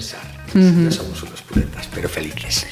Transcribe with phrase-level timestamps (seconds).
[0.00, 0.24] pensar.
[0.56, 2.64] Non somos unos puletas, pero felices.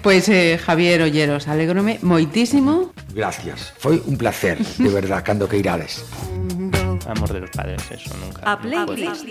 [0.00, 2.94] Pois, eh, Javier Olleros, alegrome moitísimo.
[3.10, 3.74] Gracias.
[3.76, 6.06] Foi un placer, de verdad, cando que irades.
[7.10, 8.46] Amor de los padres, eso nunca.
[8.46, 9.26] A no playlist.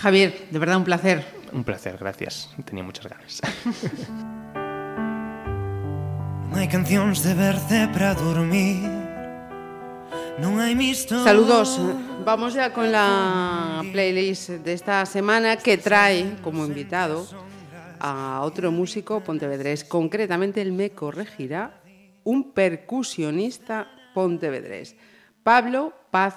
[0.00, 1.22] Javier, de verdad un placer.
[1.52, 2.48] Un placer, gracias.
[2.64, 3.44] Tenía muchas ganas.
[6.52, 9.01] Non hai cancións de berce para dormir
[11.24, 11.78] Saludos.
[12.24, 17.26] Vamos ya con la playlist de esta semana que trae como invitado
[18.00, 19.84] a otro músico pontevedrés.
[19.84, 21.82] Concretamente, él me corregirá,
[22.24, 24.96] un percusionista pontevedrés.
[25.42, 26.36] Pablo Paz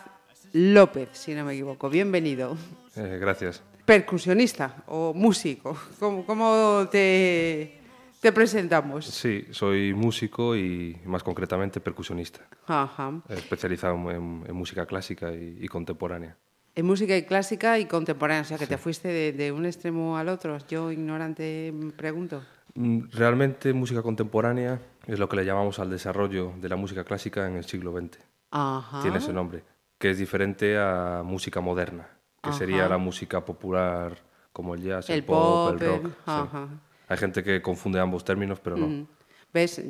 [0.51, 1.89] López, si no me equivoco.
[1.89, 2.57] Bienvenido.
[2.95, 3.61] Eh, gracias.
[3.85, 5.77] Percusionista o músico.
[5.99, 7.84] ¿Cómo, cómo te,
[8.25, 9.05] te presentamos?
[9.05, 13.21] Sí, soy músico y más concretamente percusionista, Ajá.
[13.29, 16.35] especializado en, en música clásica y, y contemporánea.
[16.73, 20.17] En música y clásica y contemporánea, o sea que te fuiste de, de un extremo
[20.17, 20.57] al otro.
[20.67, 22.41] Yo, ignorante, pregunto.
[22.73, 27.47] Mm, Realmente música contemporánea es lo que le llamamos al desarrollo de la música clásica
[27.47, 28.17] en el siglo XX.
[28.49, 29.01] Ajá.
[29.03, 29.63] Tiene ese nombre,
[29.99, 32.07] que es diferente a música moderna,
[32.41, 32.89] que sería Ajá.
[32.89, 34.17] la música popular
[34.51, 36.05] como el jazz, el, El pop, pop, el rock.
[36.05, 36.15] el- sí.
[36.25, 36.67] ajá.
[37.07, 38.87] Hay gente que confunde ambos términos, pero no.
[38.87, 39.07] Mm.
[39.53, 39.81] ¿Ves?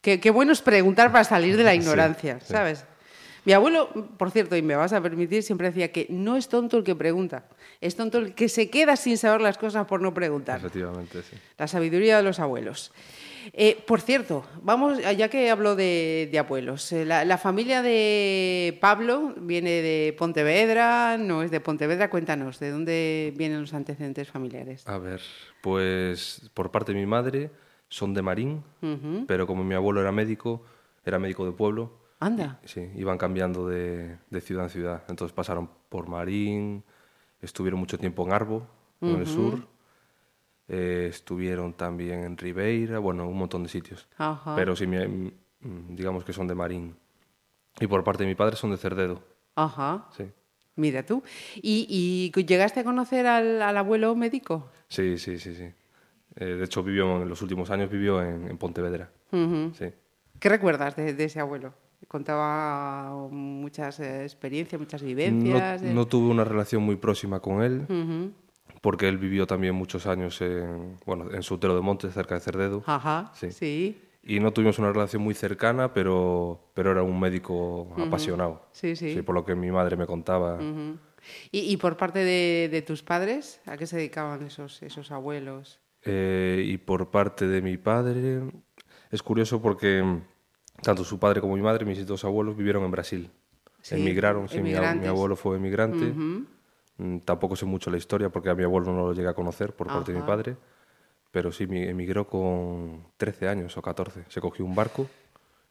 [0.00, 2.52] Qué, qué bueno es preguntar para salir de la ignorancia, sí.
[2.52, 2.84] ¿sabes?
[3.44, 6.78] Mi abuelo, por cierto, y me vas a permitir, siempre decía que no es tonto
[6.78, 7.44] el que pregunta,
[7.80, 10.58] es tonto el que se queda sin saber las cosas por no preguntar.
[10.58, 11.36] Efectivamente, sí.
[11.58, 12.92] La sabiduría de los abuelos.
[13.52, 18.78] Eh, por cierto, vamos, ya que hablo de, de abuelos, eh, la, la familia de
[18.80, 24.86] Pablo viene de Pontevedra, no es de Pontevedra, cuéntanos, ¿de dónde vienen los antecedentes familiares?
[24.86, 25.20] A ver,
[25.62, 27.50] pues por parte de mi madre
[27.88, 28.64] son de Marín,
[29.26, 30.62] pero como mi abuelo era médico,
[31.04, 35.02] era médico de pueblo, Anda, sí, iban cambiando de, de ciudad en ciudad.
[35.08, 36.82] Entonces pasaron por Marín,
[37.42, 38.66] estuvieron mucho tiempo en Arbo,
[39.02, 39.68] en el sur,
[40.68, 44.08] eh, estuvieron también en Ribeira, bueno, un montón de sitios.
[44.16, 44.54] Ajá.
[44.56, 45.30] Pero sí, mm,
[45.94, 46.96] digamos que son de Marín.
[47.80, 49.22] Y por parte de mi padre son de Cerdedo,
[49.56, 50.08] ajá.
[50.16, 50.24] sí.
[50.76, 51.22] Mira tú.
[51.56, 54.70] ¿Y, y llegaste a conocer al, al abuelo médico?
[54.88, 55.68] Sí, sí, sí, sí.
[56.36, 59.08] Eh, de hecho, vivió en los últimos años vivió en, en Pontevedra.
[59.30, 59.72] Ujú.
[59.78, 59.86] Sí.
[60.40, 61.74] ¿Qué recuerdas de, de ese abuelo?
[62.08, 65.80] Contaba muchas eh, experiencias, muchas vivencias.
[65.82, 68.32] No, no tuve una relación muy próxima con él, Ujú.
[68.84, 72.82] Porque él vivió también muchos años en, bueno, en Sutero de Montes, cerca de Cerdedo.
[72.84, 73.50] Ajá, Sí.
[73.50, 74.02] sí.
[74.22, 78.66] Y no tuvimos una relación muy cercana, pero, pero era un médico apasionado.
[78.72, 79.22] Sí, sí.
[79.22, 80.56] por lo que mi madre me contaba.
[80.56, 80.98] Ujú.
[81.50, 85.80] ¿Y, y por parte de, de tus padres, a qué se dedicaban esos, esos abuelos?
[86.02, 88.42] Eh, y por parte de mi padre,
[89.10, 90.20] es curioso porque mm,
[90.82, 93.30] tanto su padre como mi madre, mis dos abuelos, vivieron en Brasil.
[93.80, 96.10] Sí, Emigraron, sí, mi, mi abuelo fue emigrante.
[96.10, 96.20] Ujú.
[96.20, 96.46] Mm,
[97.24, 99.88] Tampoco sé mucho la historia porque a mi abuelo no lo llegué a conocer por
[99.88, 100.26] parte de mi Ajá.
[100.28, 100.56] padre,
[101.32, 104.24] pero sí mi- emigró con 13 años o 14.
[104.28, 105.06] Se cogió un barco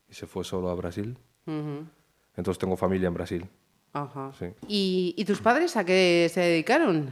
[0.10, 1.18] y se fue solo a Brasil.
[1.48, 1.86] Ujú.
[2.36, 3.46] Entonces tengo familia en Brasil.
[3.94, 4.32] Ajá.
[4.38, 4.48] Sí.
[4.68, 7.10] ¿Y, y tus padres a qué se dedicaron?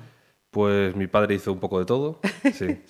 [0.50, 2.20] Pues mi padre hizo un poco de todo.
[2.54, 2.82] Sí.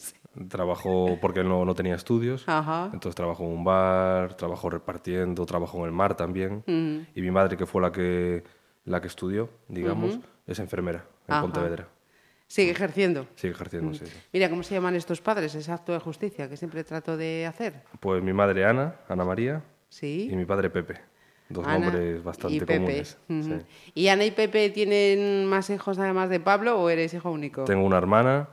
[0.47, 2.47] Trabajó porque él no, no tenía estudios.
[2.47, 2.85] Ajá.
[2.93, 6.63] Entonces trabajó en un bar, trabajó repartiendo, trabajó en el mar también.
[6.65, 6.99] Mm.
[7.13, 8.41] Y mi madre, que fue la que,
[8.85, 11.41] la que estudió, digamos, es enfermera en Ajá.
[11.43, 11.87] Pontevedra.
[12.47, 13.27] Sigue ejerciendo.
[13.35, 14.17] Sigue ejerciendo, sí, sí.
[14.33, 15.55] Mira, ¿cómo se llaman estos padres?
[15.55, 17.83] Ese acto de justicia que siempre trato de hacer.
[18.01, 20.27] Pues mi madre Ana, Ana María, Sí.
[20.31, 20.95] y mi padre Pepe.
[21.47, 22.75] Dos Ana nombres bastante y Pepe.
[22.75, 23.17] comunes.
[23.27, 23.53] Sí.
[23.93, 27.63] ¿Y Ana y Pepe tienen más hijos además de Pablo o eres hijo único?
[27.65, 28.49] Tengo una hermana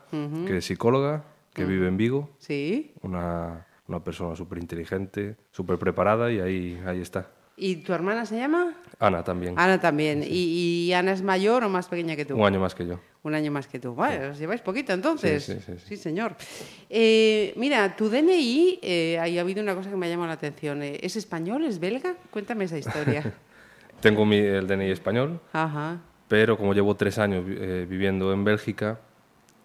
[0.47, 2.93] que es psicóloga, que vive en Vigo, Sí.
[3.03, 7.31] una, una persona súper inteligente, súper preparada y ahí, ahí está.
[7.59, 8.75] ¿Y tu hermana se llama?
[9.01, 10.23] Ana también, Ana también.
[10.23, 12.37] ¿Y, y Ana es mayor o más pequeña que tú?
[12.37, 13.01] un año más que yo.
[13.23, 13.95] Un año más que tú.
[13.95, 15.45] Vale, os lleváis poquito entonces.
[15.45, 15.97] Sí, sí, sí, sí.
[15.97, 16.35] señor.
[16.89, 20.35] Eh, mira, tu DNI, eh, ahí ha habido una cosa que me ha llamado la
[20.35, 20.83] atención.
[20.83, 21.65] Eh, ¿Es español?
[21.65, 22.15] ¿Es belga?
[22.31, 23.23] Cuéntame esa historia.
[24.01, 25.99] Tengo mi, el DNI español, Ajá.
[26.29, 29.01] pero como llevo tres años eh, viviendo en Bélgica,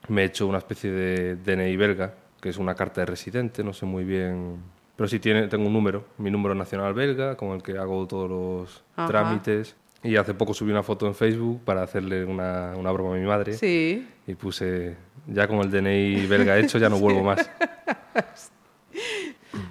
[0.07, 3.73] me he hecho una especie de DNI belga, que es una carta de residente, no
[3.73, 4.57] sé muy bien,
[4.95, 8.29] pero sí tiene, tengo un número, mi número nacional belga, con el que hago todos
[8.29, 9.07] los Ajá.
[9.07, 9.75] trámites.
[10.03, 13.25] Y hace poco subí una foto en Facebook para hacerle una, una broma a mi
[13.25, 14.05] madre Sí.
[14.27, 14.97] y puse,
[15.27, 17.49] ya con el DNI belga hecho, ya no vuelvo más.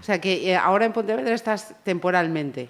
[0.00, 2.68] O sea que eh, ahora en Pontevedra estás temporalmente.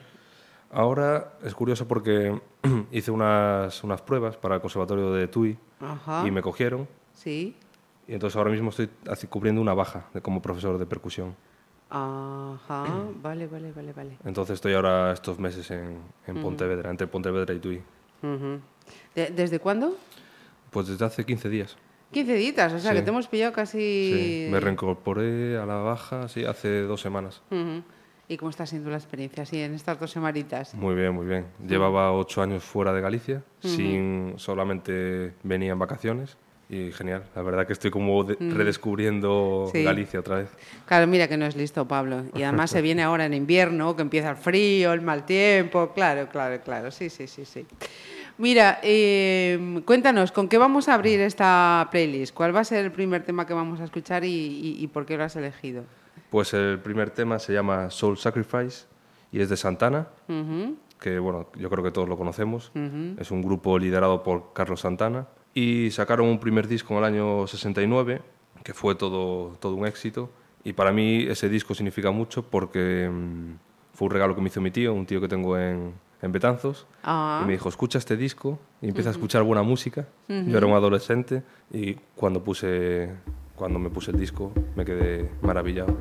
[0.71, 2.41] Ahora es curioso porque
[2.91, 6.25] hice unas, unas pruebas para el Conservatorio de Tui Ajá.
[6.27, 6.89] y me cogieron.
[7.15, 7.55] Sí.
[8.09, 8.89] Y entonces ahora mismo estoy
[9.29, 11.35] cubriendo una baja de, como profesor de percusión.
[11.95, 12.85] Ajá.
[13.23, 14.17] Vale, vale, vale, vale.
[14.25, 17.83] Entonces estoy ahora estos meses en, en Pontevedra, entre Pontevedra y Tui.
[18.23, 18.61] Ujú.
[19.15, 19.97] De- ¿Desde cuándo?
[20.71, 21.77] Pues desde hace 15 días.
[22.13, 22.97] 15 ditas, o sea Sí.
[22.99, 23.79] que te hemos pillado casi...
[23.79, 27.43] Sí, me reincorporé a la baja, sí, hace dos semanas.
[27.51, 27.83] Ujú.
[28.29, 30.75] ¿Y cómo está siendo la experiencia así en estas dos semanitas?
[30.75, 31.47] Muy bien, muy bien.
[31.67, 36.37] Llevaba ocho años fuera de Galicia, sin solamente venía en vacaciones
[36.73, 37.23] y genial.
[37.37, 39.85] La verdad que estoy como de- redescubriendo Sí.
[39.85, 40.49] Galicia otra vez.
[40.87, 42.25] Claro, mira que no es listo, Pablo.
[42.35, 45.93] Y además se viene ahora en invierno, que empieza el frío, el mal tiempo.
[45.95, 46.91] Claro, claro, claro.
[46.91, 47.67] Sí, sí, sí, sí.
[48.39, 52.35] Mira, eh, cuéntanos, ¿con qué vamos a abrir esta playlist?
[52.35, 55.05] ¿Cuál va a ser el primer tema que vamos a escuchar y, y- y por
[55.05, 55.85] qué lo has elegido?
[56.31, 58.87] Pues el primer tema se llama Soul Sacrifice
[59.31, 60.07] y es de Santana,
[60.99, 62.73] que bueno, yo creo que todos lo conocemos.
[63.19, 67.47] Es un grupo liderado por Carlos Santana y sacaron un primer disco en el año
[67.47, 68.23] 69
[68.65, 70.31] que fue todo, todo un éxito
[70.65, 73.55] y para mí ese disco significa mucho porque mm,
[73.95, 76.87] fue un regalo que me hizo mi tío, un tío que tengo en, en Betanzos
[77.03, 77.41] Ah.
[77.43, 80.07] y me dijo, escucha este disco y empieza a escuchar buena música.
[80.29, 83.11] Yo era un adolescente y cuando, puse,
[83.57, 85.97] cuando me puse el disco me quedé maravillado.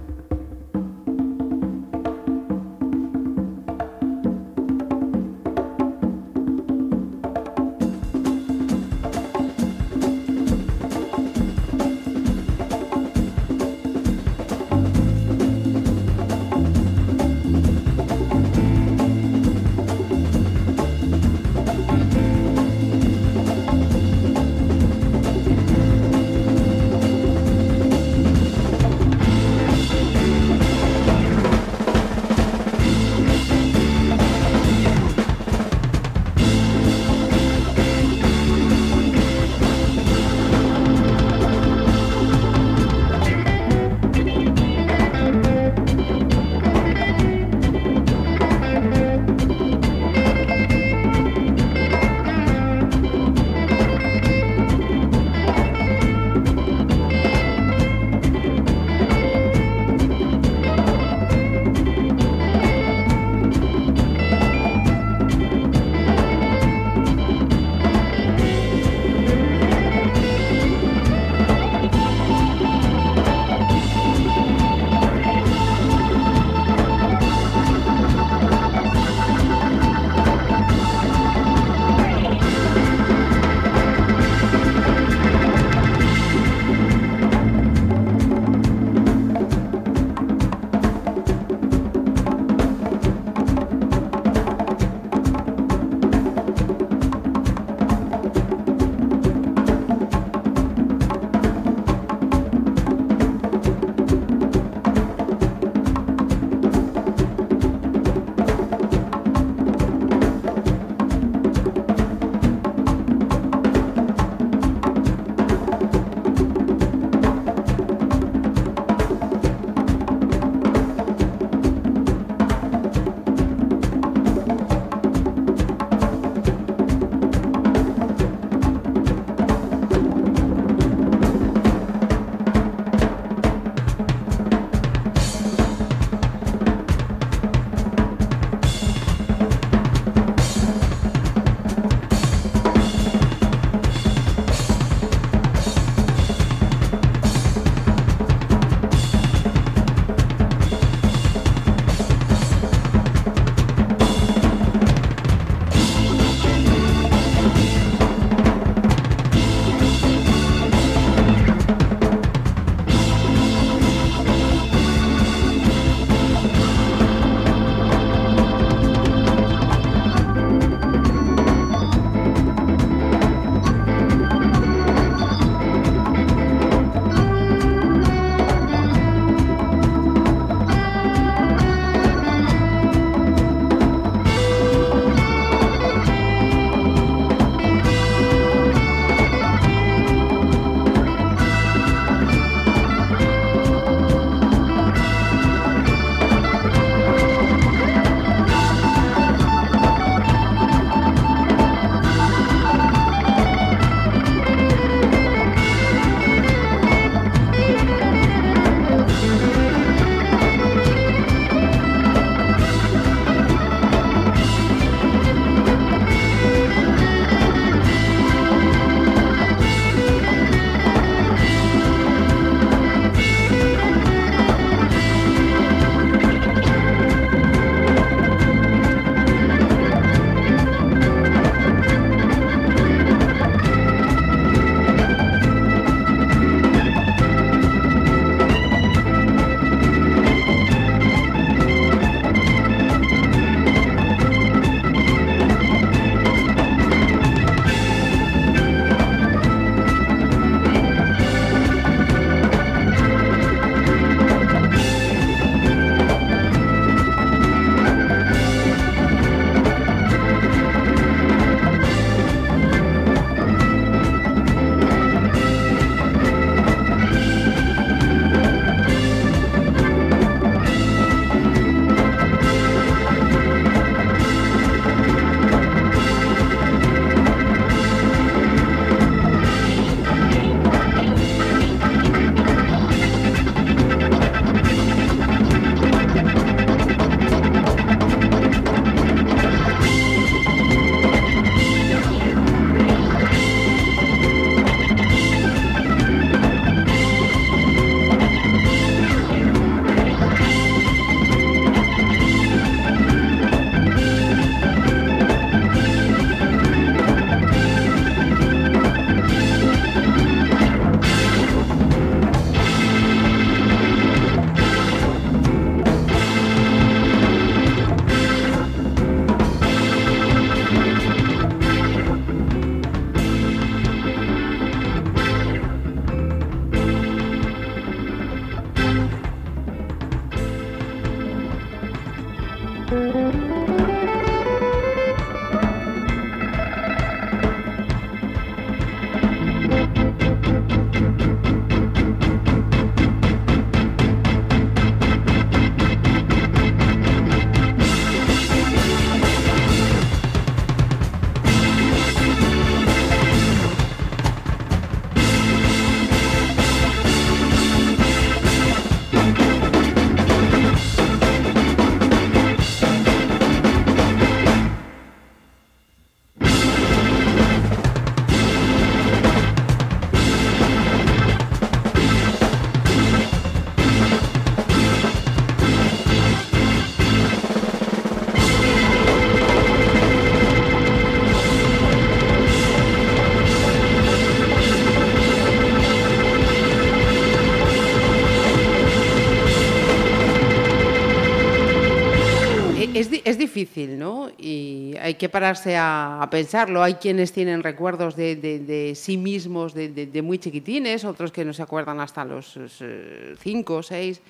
[393.38, 394.30] Difícil, ¿no?
[394.38, 396.82] Y hay que pararse a, a pensarlo.
[396.84, 399.90] Hay quienes tienen recuerdos de, de- de sí mismos de,
[400.22, 404.22] muy chiquitines, otros que no se acuerdan hasta los eh, cinco o seis.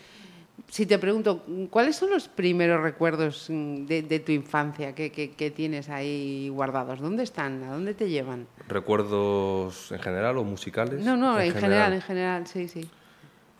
[0.69, 5.51] Si te pregunto, ¿cuáles son los primeros recuerdos mm, de, tu infancia que, que- que
[5.51, 6.99] tienes ahí guardados?
[6.99, 7.63] ¿Dónde están?
[7.63, 8.47] ¿A dónde te llevan?
[8.67, 11.03] ¿Recuerdos en general o musicales?
[11.03, 12.87] No, no, en, general, en general, sí, sí.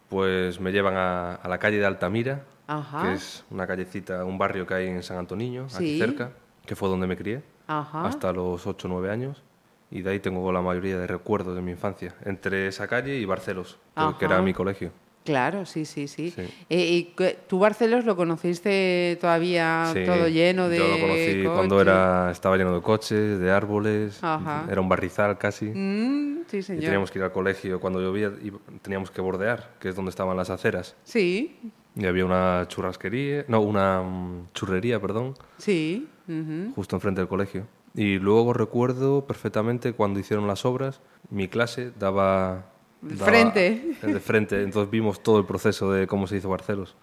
[0.10, 2.44] Pues me llevan a, a la calle de Altamira,
[2.80, 3.04] Ajá.
[3.04, 5.76] que es una callecita, un barrio que hay en San Antoniño, Sí.
[5.78, 6.32] aquí cerca,
[6.66, 8.06] que fue donde me crié, Ajá.
[8.08, 9.44] hasta los 8 o 9 años.
[9.90, 13.26] Y de ahí tengo la mayoría de recuerdos de mi infancia, entre esa calle y
[13.26, 14.44] Barcelos, que, que era Ajá.
[14.44, 14.92] mi colegio.
[15.24, 16.32] Claro, sí, sí, sí.
[16.32, 16.42] Sí.
[16.70, 17.16] Eh, ¿Y
[17.48, 22.58] tú, Barcelos, lo conociste todavía Sí, todo lleno de Yo lo conocí cuando era, estaba
[22.58, 24.66] lleno de coches, de árboles, Ajá.
[24.68, 25.66] era un barrizal casi.
[25.66, 26.84] Mm, sí, Y señor.
[26.86, 28.52] teníamos que ir al colegio cuando llovía y
[28.82, 30.96] teníamos que bordear, que es donde estaban las aceras.
[31.04, 31.56] Sí,
[31.96, 36.08] Y había una churrasquería, no, una mm, churrería, perdón, sí.
[36.28, 36.74] ujú.
[36.74, 37.68] justo enfrente del colegio.
[37.94, 42.68] Y luego recuerdo perfectamente cuando hicieron las obras, mi clase daba...
[43.02, 43.98] De daba- frente.
[44.04, 46.96] De frente, entonces vimos todo el proceso de cómo se hizo Barcelos,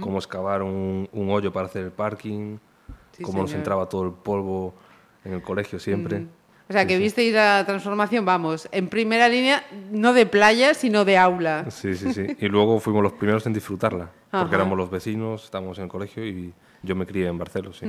[0.00, 2.58] cómo excavaron un, un hoyo para hacer el parking,
[3.12, 3.60] Sí, cómo nos señor.
[3.62, 4.74] entraba todo el polvo
[5.24, 6.26] en el colegio siempre.
[6.68, 11.16] O sea, que visteis la transformación, vamos, en primera línea, no de playa, sino de
[11.16, 11.70] aula.
[11.70, 12.26] Sí, sí, sí.
[12.40, 14.40] Y luego fuimos los primeros en disfrutarla, Ajá.
[14.42, 17.86] porque éramos los vecinos, estábamos en el colegio y yo me crié en Barcelos, sí.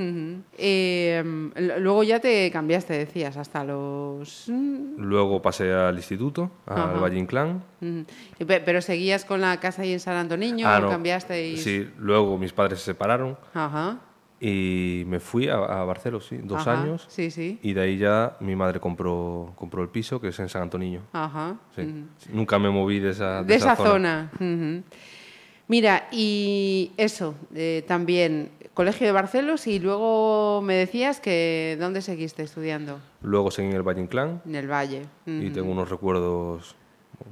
[0.60, 1.24] Eh,
[1.56, 4.46] l- luego ya te cambiaste, decías, hasta los...
[4.48, 7.00] mm, Luego pasé al instituto, al.
[7.00, 7.64] Valle Inclán.
[7.82, 10.90] Y Pero seguías con la casa ahí en San Antoniño, Ah, o no.
[10.90, 11.64] cambiasteis...
[11.64, 13.98] Sí, luego mis padres se separaron Ajá.
[14.40, 17.06] Y me fui a, a Barcelos, sí, dos ajá, años.
[17.10, 17.60] Sí, sí.
[17.64, 21.02] Y de ahí ya mi madre compró, compró el piso, que es en San Antoniño.
[21.14, 21.56] Ajá.
[21.76, 21.82] Sí.
[21.82, 22.36] ujú.
[22.38, 24.32] Nunca me moví de esa, de esa zona.
[24.36, 24.84] ujú.
[25.70, 32.42] Mira, y eso, eh, también, Colegio de Barcelos, y luego me decías que ¿dónde seguiste
[32.44, 33.00] estudiando?
[33.22, 35.02] Luego seguí en el Valle Inclán En el Valle.
[35.26, 35.54] y Ujú.
[35.54, 36.76] tengo unos recuerdos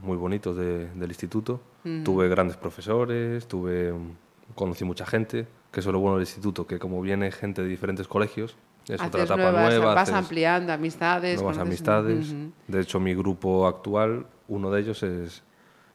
[0.01, 1.61] muy bonitos de- del instituto.
[2.03, 3.93] Tuve grandes profesores, tuve,
[4.55, 5.45] conocí mucha gente,
[5.75, 8.55] que eso es lo bueno del instituto, que como viene gente de diferentes colegios,
[8.87, 9.93] es otra etapa nuevas, nueva.
[9.93, 11.35] vas haces ampliando amistades.
[11.41, 12.33] nuevas conoces- amistades.
[12.69, 15.43] De hecho, mi grupo actual, uno de ellos es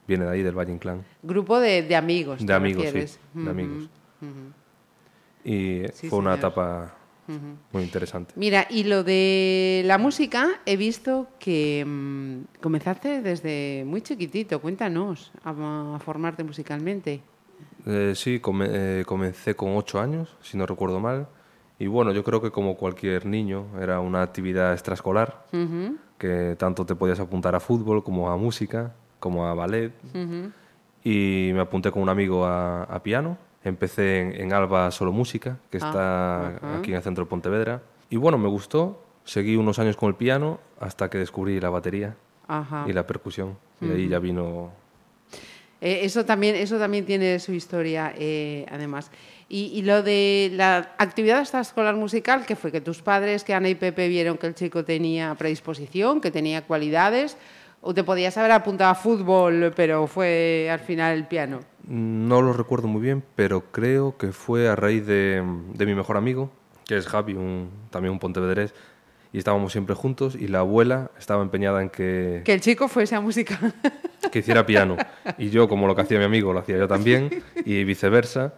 [0.07, 1.03] viene de ahí, del Valle Inclán.
[1.23, 2.41] Grupo de, de amigos.
[2.41, 3.89] De ¿te amigos, sí, de amigos.
[5.43, 6.93] Y Sí, fue una etapa
[7.71, 8.33] muy interesante.
[8.35, 14.59] Mira, y lo de la música, he visto que mm, comenzaste desde muy chiquitito.
[14.61, 17.21] Cuéntanos a, a formarte musicalmente.
[17.85, 21.27] Eh, sí, come- eh, comencé con ocho años, si no recuerdo mal.
[21.79, 25.45] Y bueno, yo creo que como cualquier niño, era una actividad extraescolar,
[26.19, 29.91] que tanto te podías apuntar a fútbol como a música, como a ballet.
[31.03, 33.37] Y me apunté con un amigo a, a piano.
[33.63, 37.81] Empecé en, en Alba Solo Música, que Ah, está aquí en el centro de Pontevedra.
[38.09, 39.03] Y bueno, me gustó.
[39.23, 42.15] Seguí unos años con el piano hasta que descubrí la batería
[42.87, 43.57] y la percusión.
[43.79, 44.71] Y ahí ya vino
[45.81, 49.11] Eh, eso, también, eso también tiene su historia, eh, además.
[49.49, 53.75] Y, lo de la actividad extraescolar musical, que fue que tus padres, que Ana y
[53.75, 57.35] Pepe, vieron que el chico tenía predisposición, que tenía cualidades,
[57.81, 61.59] o te podías haber apuntado a fútbol, pero fue al final el piano.
[61.85, 66.15] No lo recuerdo muy bien, pero creo que fue a raíz de, de mi mejor
[66.15, 66.49] amigo,
[66.85, 67.35] que es Javi,
[67.89, 68.73] también un pontevedrés,
[69.33, 73.15] y estábamos siempre juntos y la abuela estaba empeñada en que, Que el chico fuese
[73.15, 73.57] a música.
[74.31, 74.97] que hiciera piano.
[75.37, 78.53] Y yo, como lo que hacía mi amigo, lo hacía yo también, y viceversa,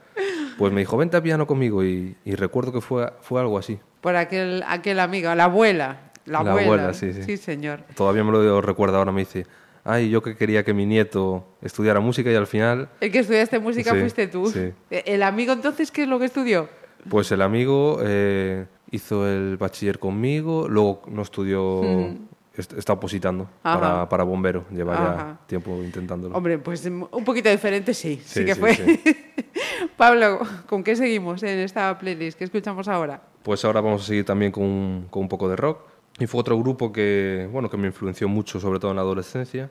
[0.57, 3.79] pues me dijo, vente a piano conmigo, y, y recuerdo que fue, fue algo así.
[4.01, 6.11] Por aquel, aquel amigo, la abuela.
[6.25, 7.23] La, La abuela, abuela, sí, sí.
[7.23, 7.81] Sí, señor.
[7.95, 9.45] Todavía me lo recuerda ahora, me dice,
[9.83, 13.59] ay, yo que quería que mi nieto estudiara música y al final, El que estudiaste
[13.59, 14.47] música Sí, fuiste tú.
[14.49, 14.71] sí.
[14.89, 16.69] Eh, ¿El amigo entonces qué es lo que estudió?
[17.09, 21.81] Pues el amigo eh, hizo el bachiller conmigo, luego no estudió,
[22.55, 25.17] est- está opositando para, para bombero, lleva Ajá.
[25.41, 26.35] ya tiempo intentándolo.
[26.35, 28.73] Hombre, pues mm, un poquito diferente sí, sí, Sí, que sí, fue.
[28.75, 29.01] sí.
[29.97, 32.37] Pablo, ¿con qué seguimos en esta playlist?
[32.37, 33.21] ¿Qué escuchamos ahora?
[33.43, 35.79] Pues ahora vamos a seguir también con un, con un poco de rock.
[36.19, 39.69] Y fue otro grupo que, bueno, que me influenció mucho, sobre todo en la adolescencia.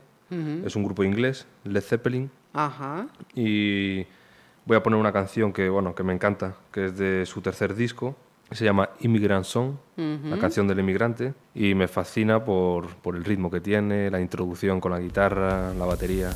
[0.64, 2.30] Es un grupo inglés, Led Zeppelin.
[2.54, 3.06] Ajá.
[3.34, 4.06] Y
[4.64, 7.74] voy a poner una canción que, bueno, que me encanta, que es de su tercer
[7.74, 8.16] disco.
[8.48, 11.34] que Se llama Immigrant Song, la canción del inmigrante.
[11.54, 15.84] Y me fascina por, por el ritmo que tiene, la introducción con la guitarra, la
[15.84, 16.30] batería.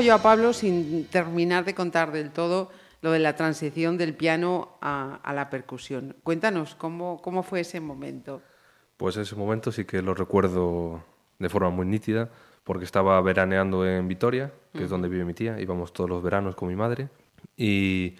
[0.00, 2.70] Yo a Pablo sin terminar de contar del todo
[3.02, 6.16] lo de la transición del piano a, a la percusión.
[6.22, 8.42] Cuéntanos, ¿cómo, ¿cómo fue ese momento?
[8.96, 11.04] Pues ese momento sí que lo recuerdo
[11.38, 12.30] de forma muy nítida,
[12.64, 16.56] porque estaba veraneando en Vitoria, que es donde vive mi tía, íbamos todos los veranos
[16.56, 17.08] con mi madre,
[17.56, 18.16] y,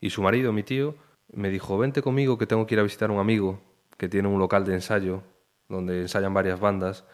[0.00, 0.94] y su marido, mi tío,
[1.32, 3.60] me dijo, vente conmigo que tengo que ir a visitar a un amigo
[3.96, 5.22] que tiene un local de ensayo,
[5.68, 7.04] donde ensayan varias bandas,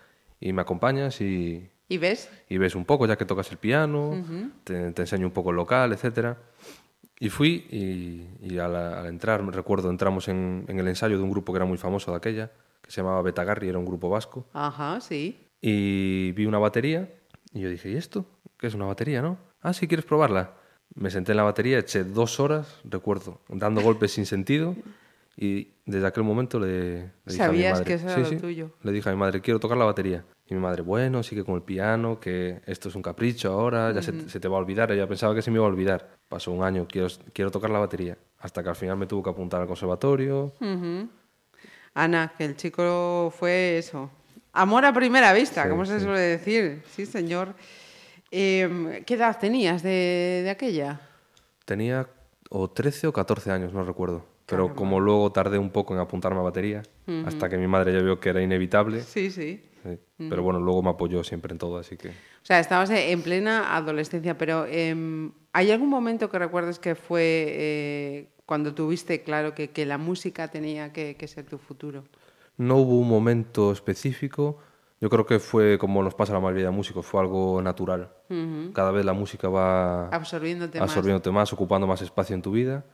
[0.40, 2.30] y me acompañas y, ¿Y ves?
[2.48, 4.24] y ves un poco, ya que tocas el piano,
[4.64, 6.38] te, te enseño un poco el local, etcétera.
[7.20, 11.22] Y fui y, y al, al entrar, me recuerdo, entramos en, en el ensayo de
[11.22, 12.50] un grupo que era muy famoso de aquella,
[12.82, 15.38] que se llamaba Betagarri, era un grupo vasco, Ajá, sí.
[15.60, 17.08] y vi una batería
[17.52, 18.26] y yo dije, ¿y esto?
[18.58, 19.38] ¿Qué es una batería, no?
[19.62, 20.54] Ah, sí, ¿quieres probarla?
[20.94, 24.74] Me senté en la batería, eché dos horas, recuerdo, dando golpes sin sentido
[25.36, 26.66] y desde aquel momento le,
[26.98, 28.70] le dije a mi Sabías madre, que eso era Sí, lo sí, tuyo.
[28.82, 30.24] Le dije a mi madre, quiero tocar la batería.
[30.46, 34.02] Y mi madre, bueno, sigue con el piano, que esto es un capricho ahora, ya
[34.02, 34.92] se, te- se te va a olvidar.
[34.92, 36.16] Ella pensaba que se me iba a olvidar.
[36.28, 38.18] Pasó un año, quiero, quiero tocar la batería.
[38.40, 40.52] Hasta que al final me tuvo que apuntar al conservatorio.
[41.94, 44.10] Ana, que el chico fue eso.
[44.52, 46.04] Amor a primera vista, Sí, como se sí.
[46.04, 46.82] suele decir.
[46.90, 47.54] Sí, señor.
[48.30, 51.00] Eh, ¿Qué edad tenías de, de aquella?
[51.64, 52.06] Tenía
[52.50, 54.26] o 13 o 14 años, no recuerdo.
[54.46, 56.82] Pero como luego tardé un poco en apuntarme a batería,
[57.24, 59.00] hasta que mi madre ya vio que era inevitable.
[59.00, 59.64] Sí, sí.
[59.84, 59.98] Sí.
[60.16, 62.08] Pero bueno, luego me apoyó siempre en todo, así que...
[62.08, 67.22] O sea, estabas en plena adolescencia, pero em, ¿hay algún momento que recuerdes que fue
[67.48, 72.04] eh, cuando tuviste claro que, que la música tenía que, que ser tu futuro?
[72.56, 74.58] No hubo un momento específico.
[75.00, 78.10] Yo creo que fue como nos pasa a la mayoría de músicos, fue algo natural.
[78.72, 80.88] Cada vez la música va Absorbiéndote más.
[80.88, 82.84] absorbiéndote más, ocupando más espacio en tu vida.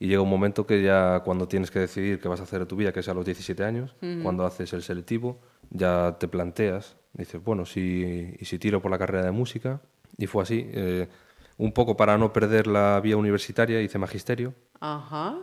[0.00, 2.66] Y llega un momento que ya cuando tienes que decidir qué vas a hacer de
[2.66, 6.96] tu vida, que es a los 17 años, cuando haces el selectivo, ya te planteas,
[7.14, 9.80] dices, bueno, si, y si tiro por la carrera de música.
[10.16, 10.68] Y fue así.
[10.72, 11.08] eh,
[11.56, 14.54] un poco para no perder la vía universitaria, hice magisterio.
[14.78, 15.38] Ajá.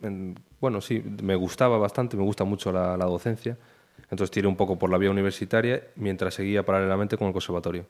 [0.00, 3.58] En- bueno, sí, me gustaba bastante, me gusta mucho la, la docencia.
[4.04, 7.84] Entonces tiré un poco por la vía universitaria mientras seguía paralelamente con el conservatorio.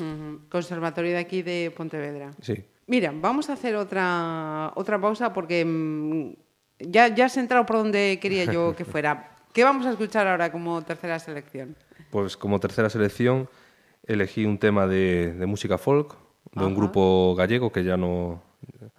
[0.00, 0.40] Ujú.
[0.50, 2.32] Conservatorio de aquí de Pontevedra.
[2.40, 2.64] Sí.
[2.88, 6.32] Mira, vamos a hacer otra, otra pausa porque mm,
[6.90, 9.36] ya, ya has entrado por donde quería yo que fuera.
[9.52, 11.76] ¿Qué vamos a escuchar ahora como tercera selección?
[12.10, 13.48] Pues como tercera selección
[14.06, 16.16] elegí un tema de, de música folk
[16.54, 18.42] de un grupo gallego que ya no,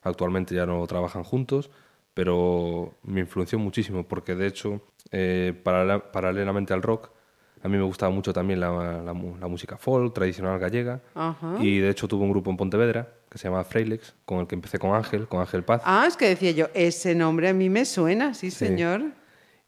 [0.03, 1.71] actualmente ya no trabajan juntos,
[2.13, 7.09] pero me influenció muchísimo porque de hecho, eh, paralela- paralelamente al rock,
[7.63, 11.55] a mí me gustaba mucho también la, la la música folk tradicional gallega Ajá.
[11.59, 14.55] y de hecho tuve un grupo en Pontevedra que se llama Freilex, con el que
[14.55, 15.81] empecé con Ángel, con Ángel Paz.
[15.85, 19.03] Ah, es que decía yo, ese nombre a mí me suena, sí, señor.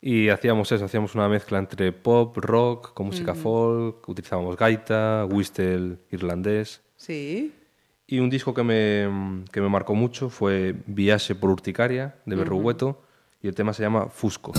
[0.01, 5.97] Y hacíamos eso, hacíamos una mezcla entre pop, rock, con música folk, utilizábamos gaita, whistle
[6.09, 6.81] irlandés.
[6.95, 7.53] Sí.
[8.07, 13.03] Y un disco que me, que me marcó mucho fue Viaje por Urticaria, de Berrugueto,
[13.43, 14.07] y el tema se llama.
[14.07, 14.53] Fusco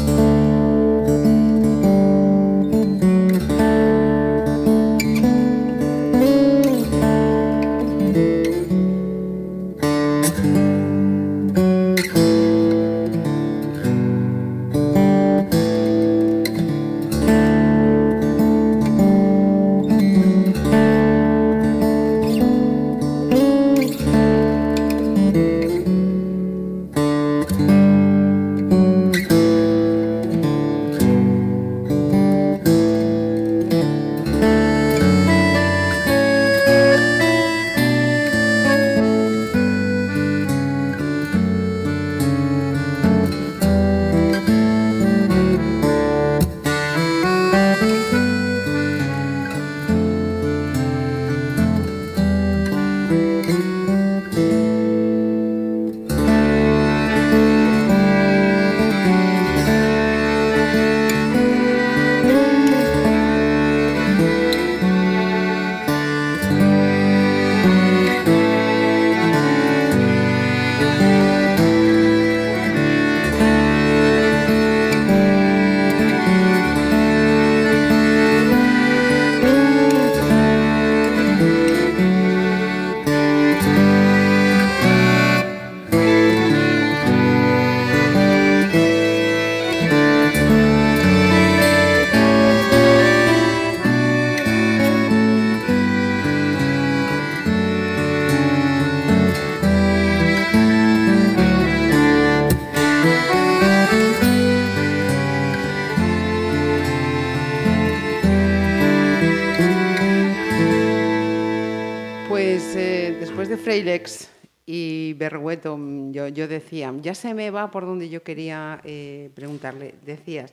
[117.03, 119.95] ya se me va por donde yo quería eh, preguntarle.
[120.05, 120.53] Decías,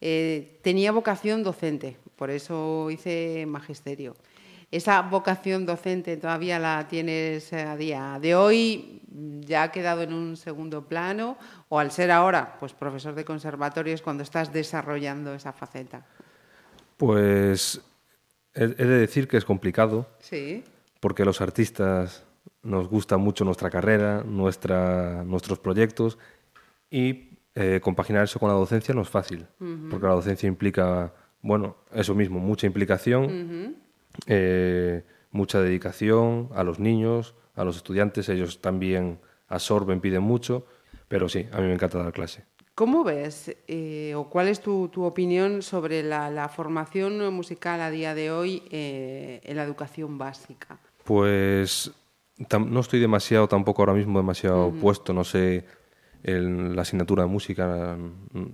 [0.00, 4.14] eh, tenía vocación docente, por eso hice magisterio.
[4.70, 9.00] ¿Esa vocación docente todavía la tienes a día de hoy?
[9.40, 11.38] ¿Ya ha quedado en un segundo plano?
[11.70, 16.04] ¿O al ser ahora pues, profesor de conservatorios cuando estás desarrollando esa faceta?
[16.98, 17.80] Pues
[18.54, 20.62] he de decir que es complicado Sí.
[21.00, 22.24] porque los artistas
[22.62, 26.18] nos gusta mucho nuestra carrera, nuestra, nuestros proyectos
[26.90, 29.46] y eh, compaginar eso con la docencia no es fácil,
[29.90, 33.76] porque la docencia implica, bueno, eso mismo, mucha implicación,
[34.26, 39.18] eh, mucha dedicación a los niños, a los estudiantes, ellos también
[39.48, 40.66] absorben, piden mucho,
[41.08, 42.44] pero sí, a mí me encanta dar clase.
[42.74, 47.90] ¿Cómo ves eh, o cuál es tu, tu opinión sobre la, la formación musical a
[47.90, 50.78] día de hoy en la educación básica?
[51.02, 51.90] Pues
[52.58, 55.64] no estoy demasiado, tampoco ahora mismo demasiado puesto, no sé,
[56.22, 57.96] en la asignatura de música,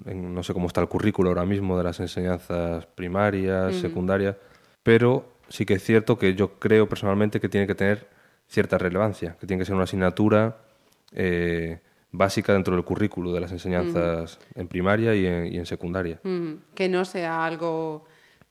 [0.06, 4.36] en- no sé cómo está el currículo ahora mismo de las enseñanzas primarias, secundarias,
[4.82, 8.08] pero sí que es cierto que yo creo personalmente que tiene que tener
[8.48, 10.58] cierta relevancia, que tiene que ser una asignatura
[11.12, 11.80] eh,
[12.12, 16.20] básica dentro del currículo de las enseñanzas en primaria y en, y en secundaria.
[16.74, 18.04] Que no sea algo,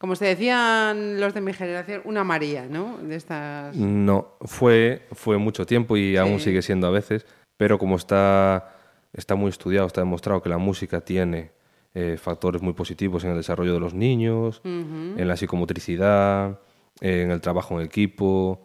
[0.04, 2.98] como se decían los de mi generación, una María, ¿no?
[2.98, 3.74] De estas...
[3.78, 6.50] No, fue, fue mucho tiempo y aún Sí.
[6.50, 8.76] sigue siendo a veces, pero como está,
[9.14, 11.52] está muy estudiado, está demostrado que la música tiene
[11.94, 16.60] eh, factores muy positivos en el desarrollo de los niños, en la psicomotricidad,
[17.00, 18.62] en el trabajo en equipo,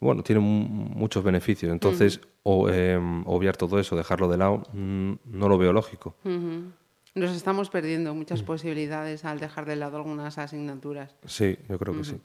[0.00, 1.70] bueno, tiene mu- muchos beneficios.
[1.70, 6.14] Entonces, o, em, obviar todo eso, dejarlo de lado, mm, no lo veo lógico.
[6.24, 6.72] Ujú.
[7.18, 11.14] Nos estamos perdiendo muchas posibilidades al dejar de lado algunas asignaturas.
[11.26, 12.16] Sí, yo creo que sí.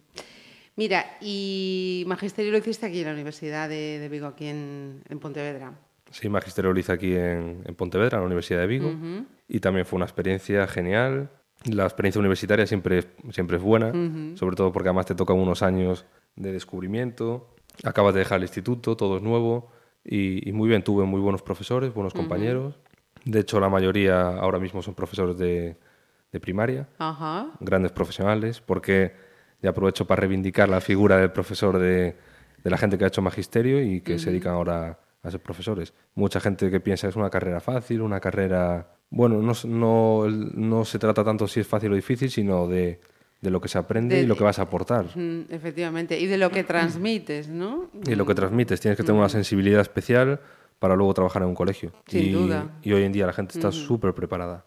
[0.76, 5.20] Mira, y magisterio lo hiciste aquí en la Universidad de, de Vigo, aquí en, en
[5.20, 5.74] Pontevedra.
[6.10, 8.92] Sí, magisterio lo hice aquí en, en Pontevedra, en la Universidad de Vigo,
[9.48, 11.30] y también fue una experiencia genial.
[11.66, 13.92] La experiencia universitaria siempre siempre es buena,
[14.36, 18.98] sobre todo porque además te tocan unos años de descubrimiento, acabas de dejar el instituto,
[18.98, 19.72] todo es nuevo,
[20.04, 22.80] y, y muy bien, tuve muy buenos profesores, buenos compañeros.
[23.26, 25.78] De hecho, la mayoría ahora mismo son profesores de,
[26.32, 27.48] de primaria, Ajá.
[27.60, 29.14] grandes profesionales, porque
[29.62, 32.16] ya aprovecho para reivindicar la figura del profesor de,
[32.64, 35.94] de la gente que ha hecho magisterio y que se dedican ahora a ser profesores.
[36.16, 38.88] Mucha gente que piensa que es una carrera fácil, una carrera...
[39.10, 43.00] Bueno, no, no, no se trata tanto si es fácil o difícil, sino de,
[43.40, 45.06] de lo que se aprende De- y lo que vas a aportar.
[45.16, 46.20] Mm, efectivamente.
[46.20, 47.90] Y de lo que transmites, ¿no?
[48.06, 48.82] Y lo que transmites.
[48.82, 50.42] Tienes que tener una sensibilidad especial
[50.84, 51.94] para luego trabajar en un colegio.
[52.08, 52.72] Sin y, duda.
[52.82, 54.66] y hoy en día la gente está súper preparada.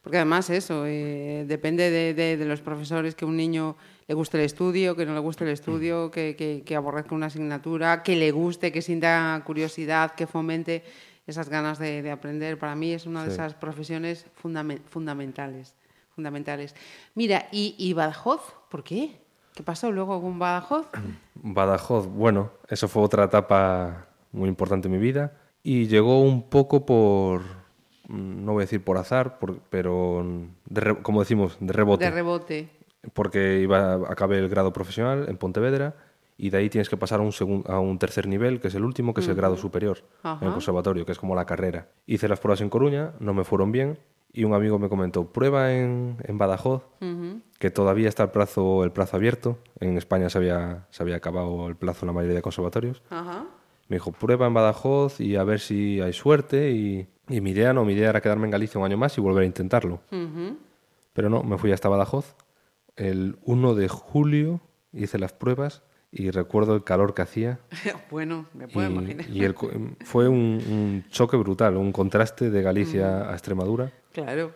[0.00, 3.74] Porque además eso, eh, depende de, de- de los profesores que un niño
[4.06, 7.26] le guste el estudio, que no le guste el estudio, que, que- que aborrezca una
[7.26, 10.84] asignatura, que le guste, que sienta curiosidad, que fomente
[11.26, 12.56] esas ganas de, de aprender.
[12.56, 15.74] Para mí es una de esas profesiones fundamen- fundamentales.
[16.14, 16.76] fundamentales.
[17.16, 18.54] Mira, ¿y, y Badajoz?
[18.70, 19.18] ¿Por qué?
[19.56, 20.86] ¿Qué pasó luego con Badajoz?
[21.34, 26.84] Badajoz, bueno, eso fue otra etapa muy importante en mi vida y llegó un poco
[26.86, 27.42] por,
[28.08, 30.24] mm, no voy a decir por azar, por- pero
[30.68, 32.68] de como decimos, de rebote, De rebote.
[33.12, 35.94] porque iba, acabé el grado profesional en Pontevedra
[36.38, 38.74] y de ahí tienes que pasar a un, segun- a un tercer nivel, que es
[38.74, 40.46] el último, que es el grado superior en Ajá.
[40.46, 41.88] el conservatorio, que es como la carrera.
[42.06, 43.98] Hice las pruebas en Coruña, no me fueron bien
[44.32, 46.82] y un amigo me comentó, prueba en, en Badajoz,
[47.58, 49.58] que todavía está el plazo, el plazo abierto.
[49.78, 53.02] En España se había, se había acabado el plazo en la mayoría de conservatorios.
[53.10, 53.44] Ajá.
[53.92, 56.70] Me dijo, prueba en Badajoz y a ver si hay suerte.
[56.70, 59.20] Y, y mi idea no, mi idea era quedarme en Galicia un año más y
[59.20, 60.00] volver a intentarlo.
[61.12, 62.34] Pero no, me fui hasta Badajoz.
[62.96, 64.62] El 1 de julio
[64.94, 67.58] hice las pruebas y recuerdo el calor que hacía.
[68.10, 69.28] bueno, me puedo y, imaginar.
[69.28, 69.70] y el co-
[70.06, 70.38] fue un,
[70.70, 73.92] un choque brutal, un contraste de Galicia a Extremadura.
[74.12, 74.52] Claro.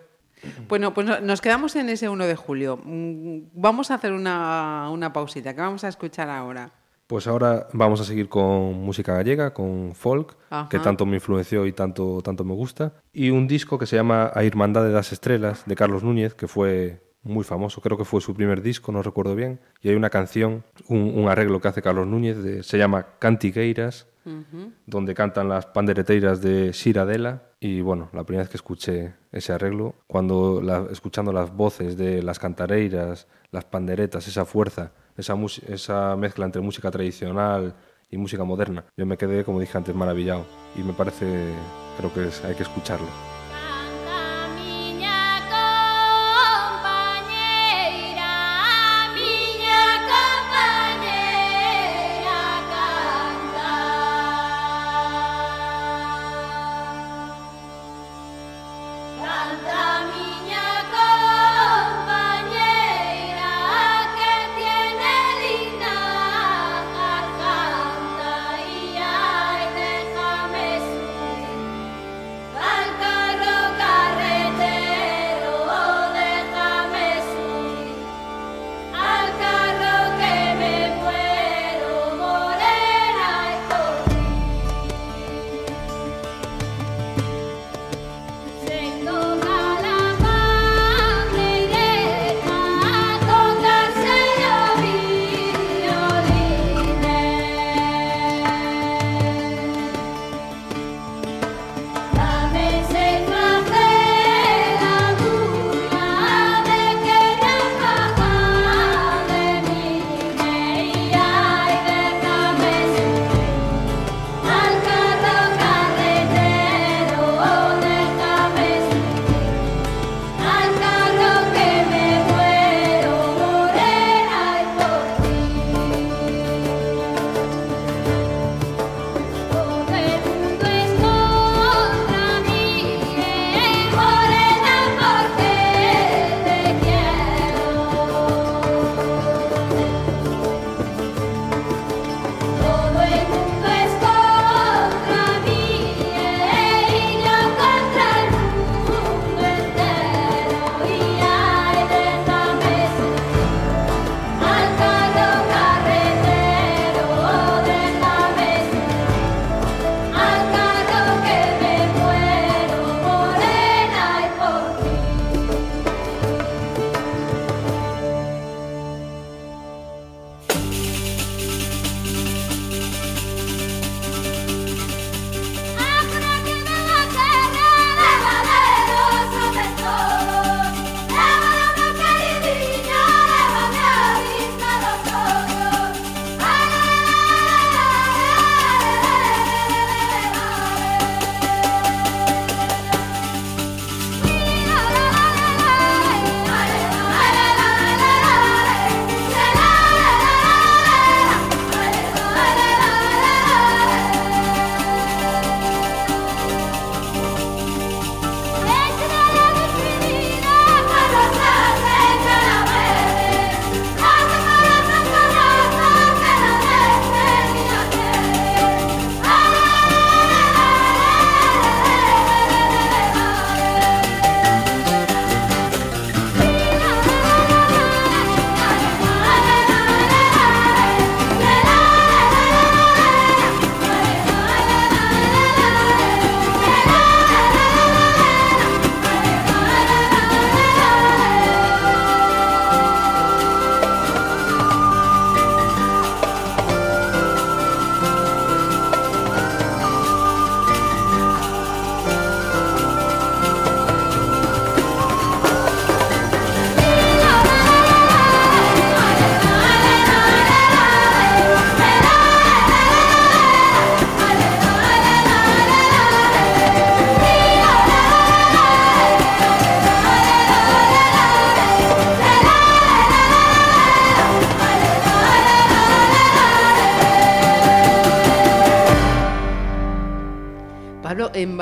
[0.67, 2.81] Bueno, pues no- nos quedamos en ese 1 de julio.
[2.83, 5.55] Mm, Vamos a hacer una, una pausita.
[5.55, 6.73] ¿Qué vamos a escuchar ahora?
[7.07, 10.69] Pues ahora vamos a seguir con música gallega, con folk, Ajá.
[10.69, 12.95] que tanto me influenció y tanto, tanto me gusta.
[13.13, 16.49] Y un disco que se llama A Irmandad de las Estrellas, de Carlos Núñez, que
[16.49, 19.59] fue muy famoso, creo que fue su primer disco, no recuerdo bien.
[19.83, 24.07] Y hay una canción, un, un arreglo que hace Carlos Núñez, de- se llama Cantigueiras,
[24.87, 27.43] donde cantan las pandereteiras de Siradela.
[27.61, 32.23] Y bueno, la primera vez que escuché ese arreglo, cuando la- escuchando las voces de
[32.23, 35.35] las cantareiras, las panderetas, esa fuerza, esa,
[35.69, 37.75] esa mezcla entre música tradicional
[38.11, 40.45] y música moderna, yo me quedé, como dije antes, maravillado.
[40.77, 41.27] Y me parece,
[41.99, 43.07] creo que es- hay que escucharlo.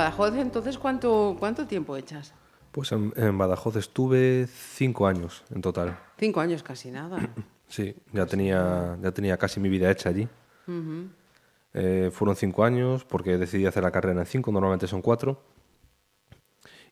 [0.05, 2.35] Badajoz, entonces, ¿cuánto, cuánto tiempo echas?
[2.73, 5.99] Pues en, en Badajoz estuve cinco años en total.
[6.19, 7.19] Cinco años, casi nada.
[7.67, 10.29] Sí, ya tenía, ya tenía casi mi vida hecha allí.
[11.73, 15.41] Eh, fueron cinco años porque decidí hacer la carrera en cinco, normalmente son cuatro.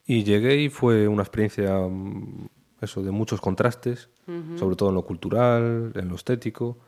[0.07, 2.49] Y llegué y fue una experiencia mm,
[2.81, 4.09] eso, de muchos contrastes,
[4.57, 6.79] sobre todo en lo cultural, en lo estético,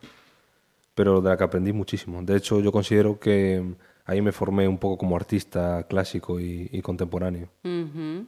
[0.94, 2.20] pero de la que aprendí muchísimo.
[2.22, 6.82] De hecho, yo considero que ahí me formé un poco como artista clásico y, y
[6.82, 7.48] contemporáneo.
[7.64, 8.26] Ujú.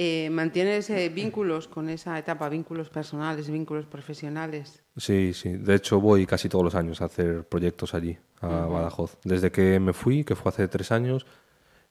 [0.00, 4.82] Eh, ¿Mantienes eh, vínculos con esa etapa, vínculos personales, vínculos profesionales?
[4.96, 5.50] Sí, sí.
[5.54, 9.16] De hecho, voy casi todos los años a hacer proyectos allí, a Badajoz.
[9.24, 11.26] Desde que me fui, que fue hace tres años,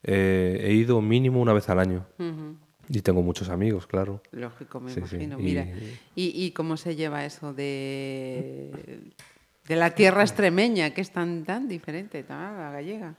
[0.03, 2.05] eh, he ido mínimo una vez al año.
[2.88, 4.21] Y tengo muchos amigos, claro.
[4.31, 5.17] Lógico, me Sí, sí.
[5.17, 5.39] imagino.
[5.39, 5.67] Y- Mira,
[6.15, 9.11] ¿y, y cómo se lleva eso de,
[9.68, 13.15] de la tierra extremeña, que es tan, tan diferente a la gallega?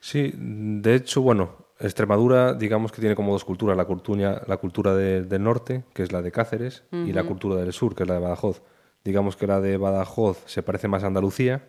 [0.00, 4.94] Sí, de hecho, bueno, Extremadura, digamos que tiene como dos culturas, la cultura, la cultura
[4.94, 8.08] de- del norte, que es la de Cáceres, y la cultura del sur, que es
[8.08, 8.62] la de Badajoz.
[9.04, 11.68] Digamos que la de Badajoz se parece más a Andalucía,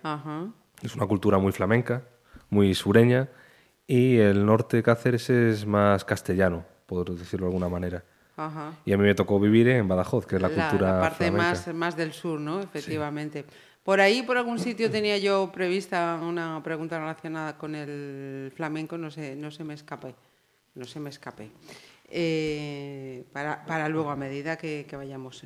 [0.81, 2.03] es una cultura muy flamenca,
[2.49, 3.27] muy sureña,
[3.85, 8.03] y el norte de Cáceres es más castellano, por decirlo de alguna manera.
[8.85, 11.49] Y a mí me tocó vivir en Badajoz, que es la, cultura la parte flamenca.
[11.51, 12.61] más, más del sur, ¿no?
[12.61, 13.45] Efectivamente.
[13.87, 19.09] Por ahí, por algún sitio, tenía yo prevista una pregunta relacionada con el flamenco, no
[19.09, 20.13] se, no se me escape.
[20.75, 21.49] No se me escape.
[22.09, 25.45] Eh, para, para luego, a medida que, vayamos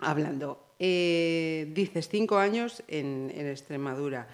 [0.00, 0.74] hablando.
[0.80, 4.26] Eh, dices cinco años en Extremadura.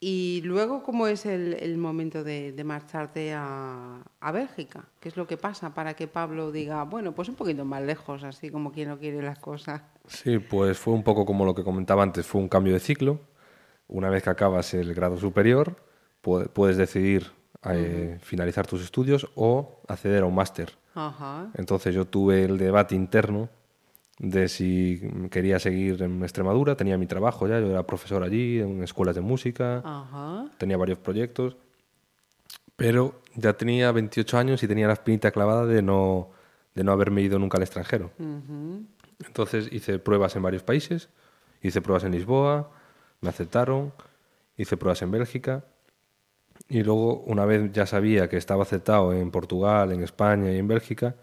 [0.00, 4.84] Y luego, ¿cómo es el, el momento de, de marcharte a, a Bélgica?
[5.00, 8.22] ¿Qué es lo que pasa para que Pablo diga, bueno, pues un poquito más lejos,
[8.22, 9.82] así como quien no quiere las cosas?
[10.06, 13.18] Sí, pues fue un poco como lo que comentaba antes, fue un cambio de ciclo.
[13.88, 15.76] Una vez que acabas el grado superior,
[16.22, 17.32] pu- puedes decidir
[17.64, 20.78] eh, finalizar tus estudios o acceder a un máster.
[21.54, 23.48] Entonces yo tuve el debate interno
[24.18, 25.00] de si
[25.30, 29.20] quería seguir en Extremadura, tenía mi trabajo ya, yo era profesor allí, en escuelas de
[29.20, 30.46] música, Ajá.
[30.58, 31.56] tenía varios proyectos,
[32.76, 36.30] pero ya tenía 28 años y tenía la espinita clavada de no,
[36.74, 38.10] de no haberme ido nunca al extranjero.
[39.24, 41.08] Entonces hice pruebas en varios países,
[41.62, 42.70] hice pruebas en Lisboa,
[43.20, 43.92] me aceptaron,
[44.56, 45.64] hice pruebas en Bélgica
[46.68, 50.68] y luego una vez ya sabía que estaba aceptado en Portugal, en España y en
[50.68, 51.16] Bélgica,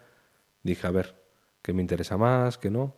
[0.63, 1.24] dije a ver,
[1.65, 2.93] ¿qué me interesa más, qué no?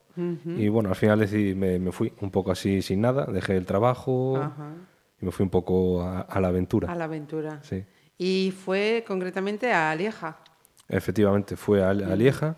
[0.46, 3.66] Y bueno, al final decidí, me, me fui un poco así sin nada, dejé el
[3.66, 4.74] trabajo Ajá.
[5.22, 6.92] y me fui un poco a, a la aventura.
[6.92, 7.60] A la aventura.
[7.64, 7.86] Sí.
[8.18, 10.40] Y fue concretamente a Lieja.
[10.90, 12.58] Efectivamente, fue a, a Lieja,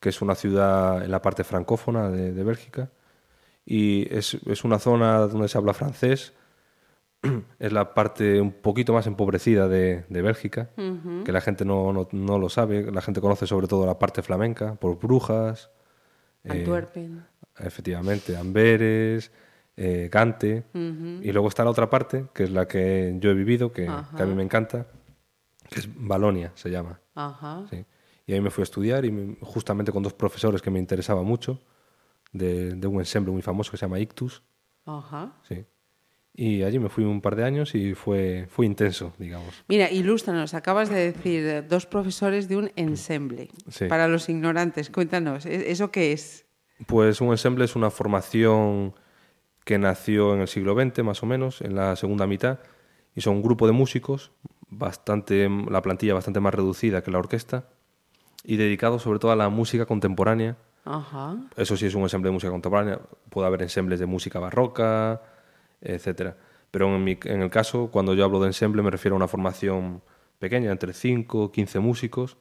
[0.00, 2.88] que es una ciudad en la parte francófona de, de Bélgica,
[3.66, 6.32] y es, es una zona donde se habla francés.
[7.58, 10.70] Es la parte un poquito más empobrecida de, de Bélgica,
[11.24, 12.90] que la gente no, no, no lo sabe.
[12.90, 15.70] La gente conoce sobre todo la parte flamenca, por Brujas,
[16.44, 17.24] eh, Antwerpen.
[17.60, 19.30] efectivamente, Amberes,
[19.76, 20.64] eh, Gante.
[21.22, 24.22] Y luego está la otra parte, que es la que yo he vivido, que, que
[24.22, 24.86] a mí me encanta,
[25.70, 26.98] que es Balonia, se llama.
[27.14, 27.64] Ajá.
[27.70, 27.84] Sí.
[28.26, 31.22] Y ahí me fui a estudiar y me- justamente con dos profesores que me interesaba
[31.22, 31.60] mucho,
[32.32, 34.42] de, de un ensemble muy famoso que se llama Ictus.
[34.86, 35.34] Ajá.
[35.48, 35.64] Sí.
[36.34, 39.64] Y allí me fui un par de años y fue, fue intenso, digamos.
[39.68, 43.50] Mira, ilústranos, acabas de decir eh, dos profesores de un ensemble.
[43.68, 43.86] Sí.
[43.86, 46.46] Para los ignorantes, cuéntanos, ¿e- ¿eso qué es?
[46.86, 48.94] Pues un ensemble es una formación
[49.64, 52.60] que nació en el siglo XX, más o menos, en la segunda mitad,
[53.14, 54.32] y son un grupo de músicos,
[54.68, 57.68] bastante, la plantilla bastante más reducida que la orquesta,
[58.42, 61.36] y dedicado sobre todo a la música contemporánea, Ajá.
[61.56, 63.00] Eso sí es un ensemble de música contemporánea.
[63.30, 65.22] Puede haber ensembles de música barroca,
[65.82, 66.36] etcétera.
[66.70, 69.28] Pero en, mi- en el caso, cuando yo hablo de ensemble, me refiero a una
[69.28, 70.02] formación
[70.38, 72.36] pequeña, entre 5 o 15 músicos,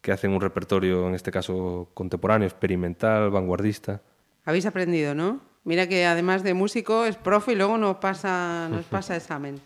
[0.00, 4.02] que hacen un repertorio, en este caso, contemporáneo, experimental, vanguardista.
[4.44, 5.40] Habéis aprendido, ¿no?
[5.64, 9.58] Mira que además de músico es profe y luego nos pasa, nos pasa examen.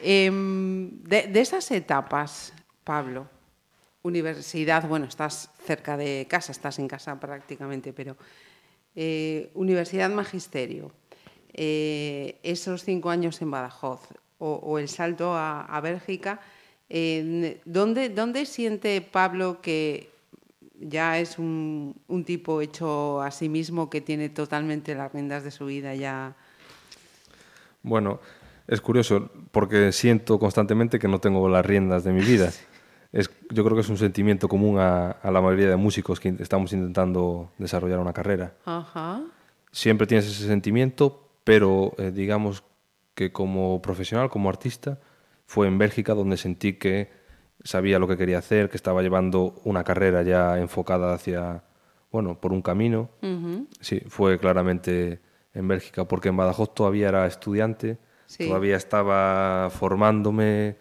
[0.00, 2.52] Em, de, de esas etapas,
[2.84, 3.26] Pablo,
[4.02, 8.16] universidad, bueno, estás cerca de casa, estás en casa prácticamente, pero
[8.94, 10.92] eh, universidad magisterio,
[11.58, 14.00] eh, esos cinco años en Badajoz
[14.38, 16.40] o, o el salto a, a Bélgica,
[16.90, 20.10] eh, ¿dónde, ¿dónde siente Pablo que
[20.78, 25.50] ya es un, un tipo hecho a sí mismo que tiene totalmente las riendas de
[25.50, 26.36] su vida ya?
[27.82, 28.20] Bueno,
[28.68, 32.52] es curioso, porque siento constantemente que no tengo las riendas de mi vida.
[33.12, 36.34] Es, yo creo que es un sentimiento común a, a la mayoría de músicos que
[36.38, 38.52] estamos intentando desarrollar una carrera.
[38.66, 39.22] Ajá.
[39.70, 42.64] siempre tienes ese sentimiento, pero eh, digamos
[43.14, 44.98] que como profesional, como artista,
[45.46, 47.08] fue en Bélgica donde sentí que
[47.62, 51.62] sabía lo que quería hacer, que estaba llevando una carrera ya enfocada hacia,
[52.10, 53.10] bueno, por un camino.
[53.80, 55.20] Sí, fue claramente
[55.54, 58.48] en Bélgica, porque en Badajoz todavía era estudiante, Sí.
[58.48, 60.76] todavía estaba formándome.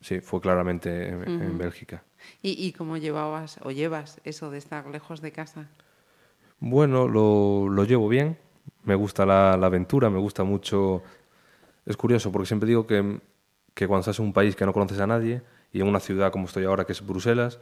[0.00, 2.04] Sí, fue claramente en, en Bélgica.
[2.40, 5.68] ¿Y, ¿Y cómo llevabas o llevas eso de estar lejos de casa?
[6.58, 8.38] Bueno, lo, lo llevo bien.
[8.88, 11.02] Me gusta la, la aventura, me gusta mucho.
[11.84, 13.20] Es curioso, porque siempre digo que,
[13.74, 15.42] que cuando estás en un país que no conoces a nadie
[15.74, 17.60] y en una ciudad como estoy ahora, que es Bruselas,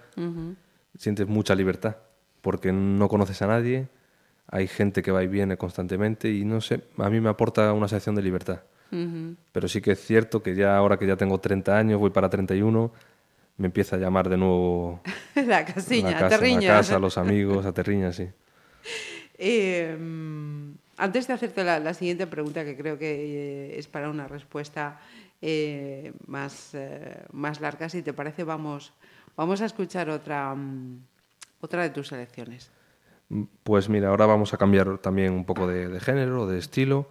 [0.96, 1.96] sientes mucha libertad,
[2.42, 3.88] porque no conoces a nadie,
[4.46, 7.88] hay gente que va y viene constantemente y no sé, a mí me aporta una
[7.88, 8.60] sensación de libertad.
[9.50, 12.30] Pero sí que es cierto que ya ahora que ya tengo 30 años, voy para
[12.30, 12.92] 31,
[13.56, 15.00] me empieza a llamar de nuevo
[15.34, 18.28] la casiña, la casa, la casa, los amigos, a Terriña, sí.
[19.38, 19.94] Eh,
[20.96, 25.00] antes de hacerte la, la siguiente pregunta, que creo que eh, es para una respuesta
[25.42, 28.92] eh, más, eh, más larga, si te parece, vamos,
[29.36, 31.00] vamos a escuchar otra, mm,
[31.60, 32.70] otra de tus selecciones.
[33.62, 37.08] Pues mira, ahora vamos a cambiar también un poco de, de género, de estilo,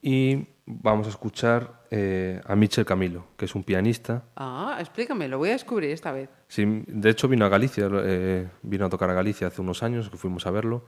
[0.00, 4.24] y vamos a escuchar eh, a Michel Camilo, que es un pianista.
[4.36, 6.28] Ah, explícame, lo voy a descubrir esta vez.
[6.48, 10.10] Sí, de hecho vino a Galicia, eh, vino a tocar a Galicia hace unos años,
[10.10, 10.84] que fuimos a verlo.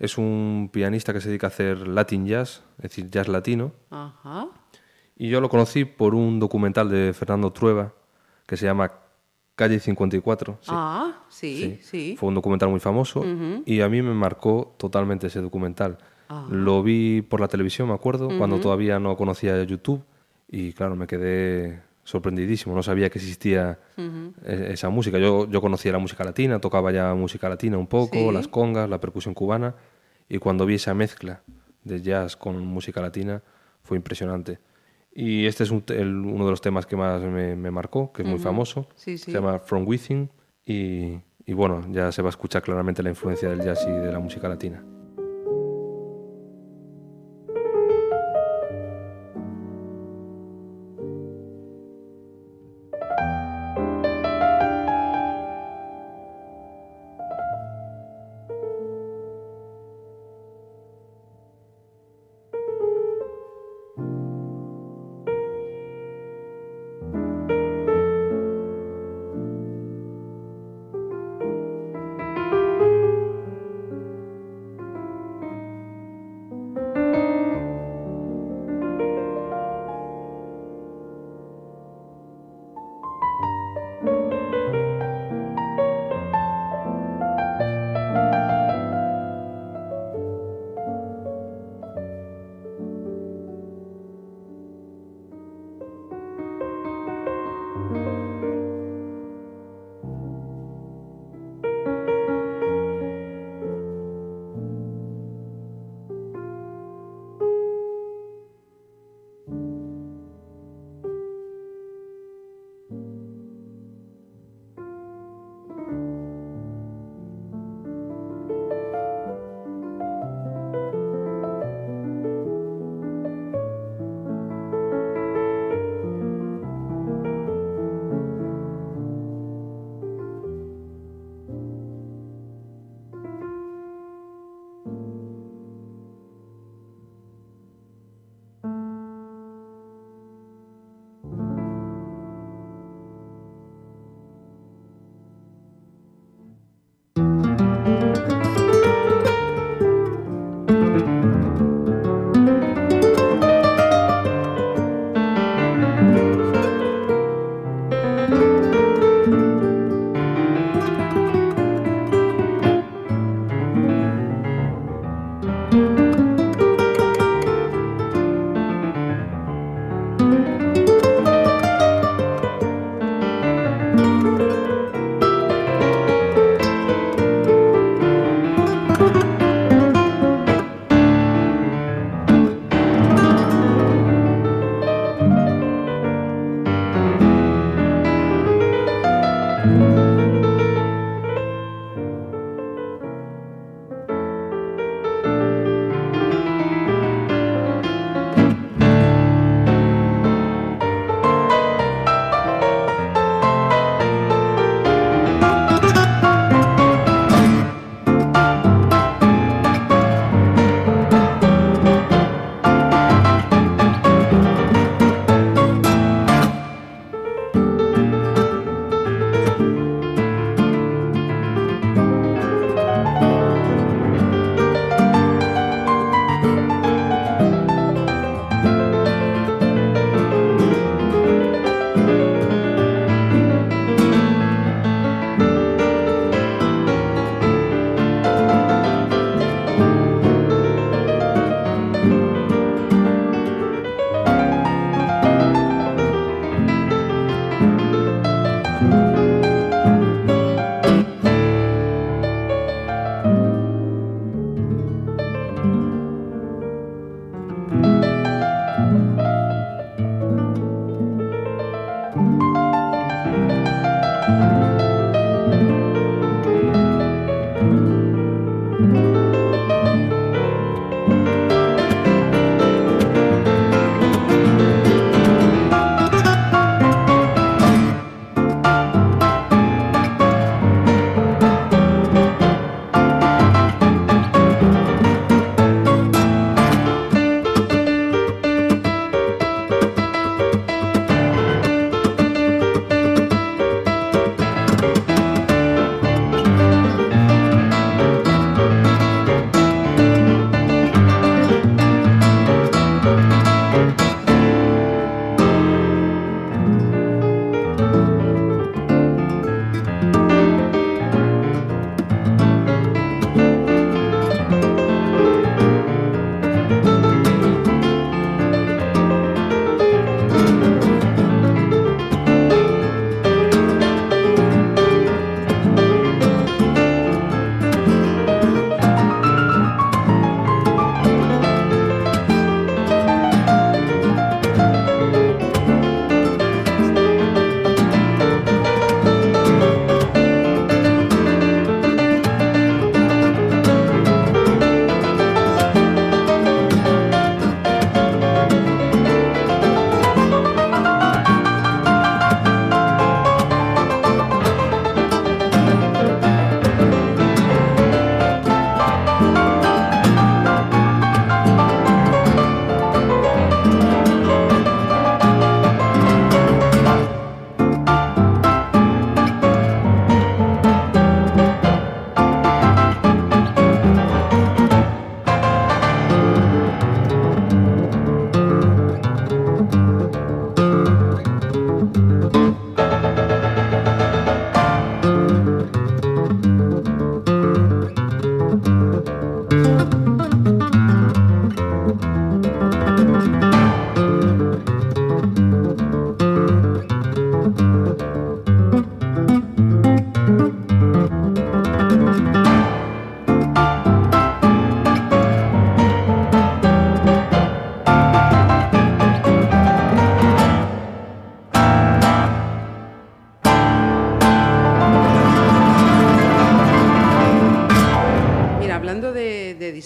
[0.00, 3.72] Es un pianista que se dedica a hacer Latin jazz, es decir, jazz latino.
[3.90, 4.48] Ajá.
[5.14, 7.92] Y yo lo conocí por un documental de Fernando Trueba
[8.46, 8.90] que se llama
[9.54, 10.58] Calle 54.
[10.62, 10.70] sí.
[10.72, 12.16] Ah, sí, sí.
[12.18, 13.22] Fue un documental muy famoso
[13.66, 15.98] y a mí me marcó totalmente ese documental.
[16.30, 16.46] Ah.
[16.50, 20.02] Lo vi por la televisión, me acuerdo, cuando todavía no conocía YouTube
[20.48, 22.74] y claro, me quedé sorprendidísimo.
[22.74, 23.78] No sabía que existía
[24.44, 25.18] e- esa música.
[25.18, 28.30] Yo, yo conocía la música latina, tocaba ya música latina un poco, Sí.
[28.32, 29.74] las congas, la percusión cubana
[30.28, 31.42] y cuando vi esa mezcla
[31.84, 33.42] de jazz con música latina
[33.82, 34.58] fue impresionante.
[35.12, 38.12] Y este es un te- el- uno de los temas que más me, me marcó,
[38.12, 38.86] que es muy famoso.
[38.94, 39.24] Sí, sí.
[39.26, 40.30] Se llama From Within
[40.64, 44.12] y, y bueno, ya se va a escuchar claramente la influencia del jazz y de
[44.12, 44.84] la música latina.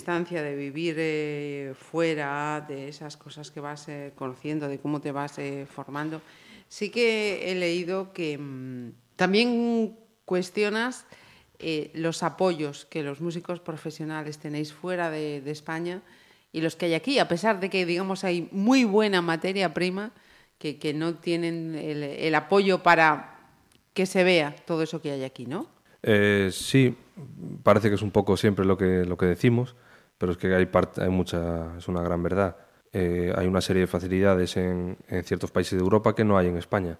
[0.04, 5.12] Distancia, de vivir eh, fuera, de esas cosas que vas eh, conociendo, de cómo te
[5.12, 6.20] vas eh, formando,
[6.68, 9.96] sí que he leído que mm, también
[10.26, 11.06] cuestionas
[11.94, 16.02] los apoyos que los músicos profesionales tenéis fuera de, España
[16.52, 20.12] y los que hay aquí, a pesar de que, digamos, hay muy buena materia prima,
[20.58, 23.38] que, no tienen el, apoyo para
[23.94, 25.68] que se vea todo eso que hay aquí, ¿no?
[26.50, 26.94] Sí,
[27.62, 29.74] parece que es un poco siempre lo que, lo que decimos,
[30.24, 32.56] pero es que hay, parte, hay mucha, es una gran verdad.
[32.94, 36.46] Eh, hay una serie de facilidades en, en ciertos países de Europa que no hay
[36.48, 36.98] en España.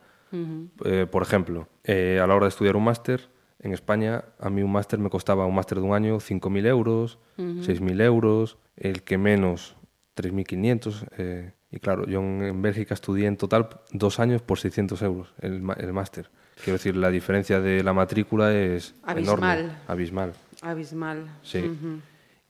[0.84, 4.62] Eh, por ejemplo, eh, a la hora de estudiar un máster, en España a mí
[4.62, 9.16] un máster me costaba un máster de un año 5.000 euros, 6.000 euros, el que
[9.16, 9.74] menos
[10.18, 11.06] 3.500.
[11.16, 15.32] eh, y claro, yo en, en Bélgica estudié en total dos años por 600 euros
[15.40, 16.30] el, el máster.
[16.62, 19.58] Quiero decir, la diferencia de la matrícula es Abismal.
[19.58, 19.72] enorme.
[19.88, 20.32] Abismal.
[20.60, 21.24] Abismal.
[21.42, 21.60] Sí.
[21.60, 22.00] Ujú.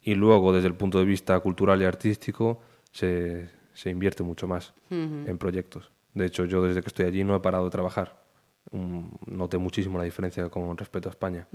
[0.07, 2.61] Y luego, desde el punto de vista cultural y artístico,
[2.92, 5.90] se, se invierte mucho más en proyectos.
[6.12, 8.22] De hecho, yo desde que estoy allí no he parado de trabajar.
[8.70, 11.48] Mm, Noté muchísimo la diferencia con respecto a España.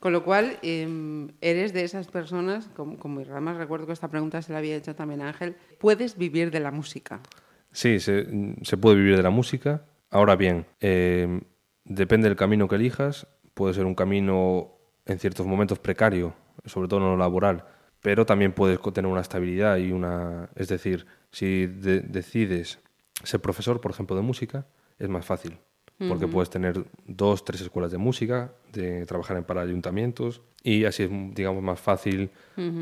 [0.00, 4.40] Con lo cual, eh, eres de esas personas, como, como además recuerdo que esta pregunta
[4.42, 7.20] se la había hecho también a Ángel, puedes vivir de la música.
[7.72, 8.26] Sí, se,
[8.62, 9.84] se puede vivir de la música.
[10.10, 11.40] Ahora bien, eh,
[11.84, 13.26] depende del camino que elijas.
[13.54, 14.72] Puede ser un camino
[15.06, 16.34] en ciertos momentos precario,
[16.64, 17.64] sobre todo en lo laboral,
[18.00, 20.48] pero también puedes tener una estabilidad y una...
[20.54, 22.78] Es decir, si de- decides
[23.22, 24.66] ser profesor, por ejemplo, de música,
[24.98, 25.58] es más fácil,
[26.08, 31.02] porque puedes tener dos, tres escuelas de música, de trabajar en para ayuntamientos y así
[31.02, 32.30] es, digamos, más fácil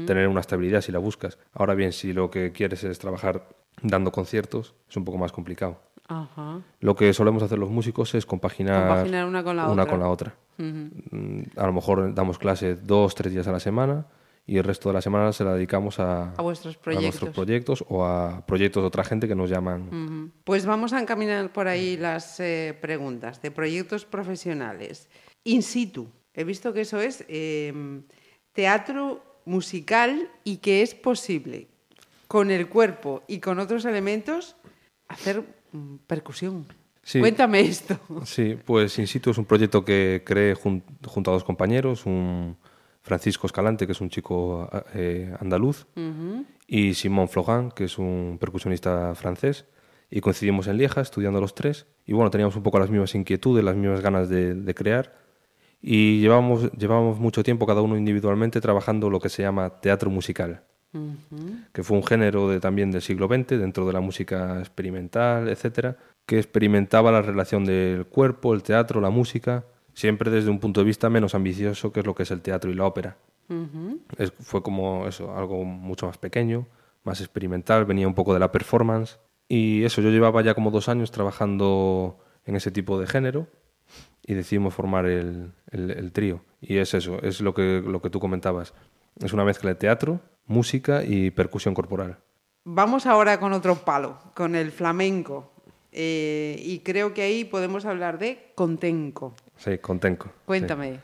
[0.07, 1.37] tener una estabilidad si la buscas.
[1.53, 3.49] Ahora bien, si lo que quieres es trabajar
[3.83, 5.81] dando conciertos, es un poco más complicado.
[6.07, 6.61] Ajá.
[6.81, 9.87] Lo que solemos hacer los músicos es compaginar, Compaginar una con la otra.
[9.87, 10.35] con la otra.
[10.59, 14.07] Mm, A lo mejor damos clase dos, tres días a la semana
[14.47, 17.05] y el resto de la semana se la dedicamos a, A vuestros a proyectos.
[17.23, 20.33] nuestros proyectos o a proyectos de otra gente que nos llaman.
[20.45, 25.09] Pues vamos a encaminar por ahí las eh, preguntas de proyectos profesionales.
[25.45, 26.09] In situ.
[26.35, 27.73] He visto que eso es eh,
[28.53, 31.69] teatro musical y que es posible
[32.27, 34.57] con el cuerpo y con otros elementos
[35.09, 35.43] hacer
[35.73, 36.67] mm, percusión.
[37.09, 37.21] Sí.
[37.21, 37.99] Cuéntame esto.
[38.25, 42.57] Sí, pues In situ es un proyecto que creé jun- junto a dos compañeros, un
[43.01, 45.87] Francisco Escalante, que es un chico eh, andaluz,
[46.67, 49.65] y Simón Flogan, que es un percusionista francés.
[50.11, 51.87] Y coincidimos en Lieja estudiando los tres.
[52.05, 55.15] Y bueno, teníamos un poco las mismas inquietudes, las mismas ganas de, de crear.
[55.81, 60.65] Y llevábamos, llevábamos mucho tiempo, cada uno individualmente, trabajando lo que se llama teatro musical,
[61.73, 65.97] que fue un género de, también del siglo XX, dentro de la música experimental, etcétera,
[66.29, 69.64] que experimentaba la relación del cuerpo, el teatro, la música,
[69.95, 72.70] siempre desde un punto de vista menos ambicioso, que es lo que es el teatro
[72.70, 73.16] y la ópera.
[74.18, 76.66] Es- fue como eso, algo mucho más pequeño,
[77.03, 79.18] más experimental, venía un poco de la performance.
[79.49, 83.47] Y eso, yo llevaba ya como dos años trabajando en ese tipo de género
[84.26, 86.43] y decidimos formar el, el- el trío.
[86.61, 88.74] Y es eso, es lo que, lo que tú comentabas.
[89.18, 92.18] Es una mezcla de teatro, música y percusión corporal.
[92.64, 95.55] Vamos ahora con otro palo, con el flamenco.
[96.01, 99.35] Eh, y creo que ahí podemos hablar de contenco.
[99.57, 100.27] Sí, Contenco.
[100.27, 100.33] sí.
[100.45, 101.01] Cuéntame.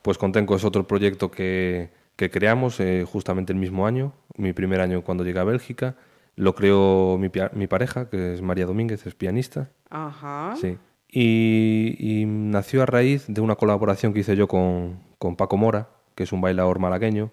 [0.00, 4.80] Pues Contenco es otro proyecto que, que creamos eh, justamente el mismo año, mi primer
[4.80, 5.96] año cuando llegué a Bélgica.
[6.34, 7.28] Lo creó mi,
[7.66, 9.68] pareja, que es María Domínguez, es pianista.
[9.90, 10.54] Ajá.
[10.58, 10.78] Sí.
[11.10, 15.90] Y, y nació a raíz de una colaboración que hice yo con, con Paco Mora,
[16.14, 17.32] que es un bailador malagueño,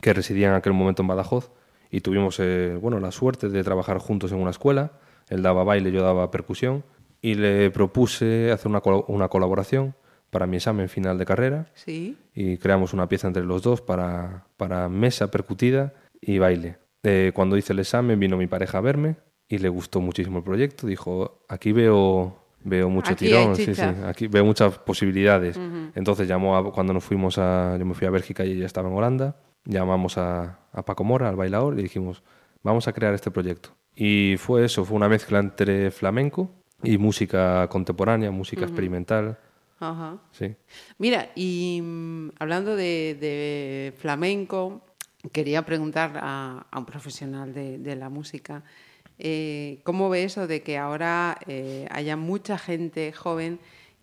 [0.00, 1.52] que residía en aquel momento en Badajoz.
[1.92, 4.98] Y tuvimos eh, bueno, la suerte de trabajar juntos en una escuela.
[5.28, 6.84] Él daba baile, yo daba percusión.
[7.22, 9.94] Y le propuse hacer una, una colaboración
[10.30, 11.66] para mi examen final de carrera.
[11.74, 12.16] Sí.
[12.34, 16.78] Y creamos una pieza entre los dos para, para mesa percutida y baile.
[17.02, 19.16] Eh, cuando hice el examen vino mi pareja a verme
[19.48, 20.86] y le gustó muchísimo el proyecto.
[20.86, 24.08] Dijo, aquí veo, veo mucho Aquí tirón, sí, sí, chicha".
[24.08, 25.58] aquí veo muchas posibilidades.
[25.94, 28.88] Entonces llamó a- cuando nos fuimos a, yo me fui a Bélgica y ella estaba
[28.88, 32.22] en Holanda, llamamos a, a Paco Mora, al bailador, y dijimos,
[32.66, 33.70] vamos a crear este proyecto.
[33.94, 36.50] Y fue eso, fue una mezcla entre flamenco
[36.82, 39.38] y música contemporánea, música experimental.
[39.78, 40.18] Ajá.
[40.32, 40.54] Sí.
[40.98, 44.82] Mira, y mm, hablando de, de flamenco,
[45.32, 48.64] quería preguntar a, a un profesional de, de la música,
[49.18, 53.58] eh, ¿cómo ve eso de que ahora eh, haya mucha gente joven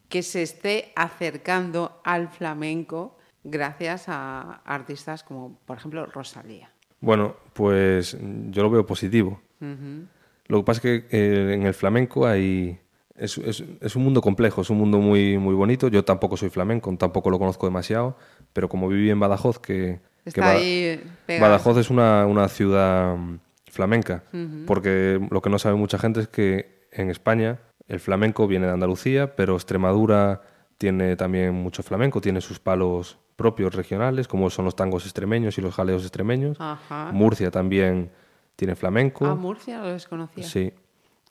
[0.09, 6.72] que se esté acercando al flamenco gracias a artistas como, por ejemplo, Rosalía?
[7.03, 8.17] Bueno, pues
[8.49, 9.41] yo lo veo positivo.
[10.47, 12.79] Lo que pasa es que eh, en el flamenco hay...
[13.15, 15.87] Es, es- es un mundo complejo, es un mundo muy, muy bonito.
[15.87, 18.17] Yo tampoco soy flamenco, tampoco lo conozco demasiado,
[18.53, 21.49] pero como viví en Badajoz, que Está Bada- ahí pegada.
[21.49, 23.37] Badajoz es una, una ciudad mm,
[23.69, 24.23] flamenca,
[24.65, 28.73] porque lo que no sabe mucha gente es que en España el flamenco viene de
[28.73, 30.41] Andalucía, pero Extremadura
[30.77, 35.61] tiene también mucho flamenco, tiene sus palos propios regionales, como son los tangos extremeños y
[35.61, 36.57] los jaleos extremeños.
[36.59, 37.09] Ajá.
[37.11, 38.11] Murcia también
[38.55, 39.25] tiene flamenco.
[39.25, 40.43] Ah, Murcia lo desconocía.
[40.43, 40.73] Sí.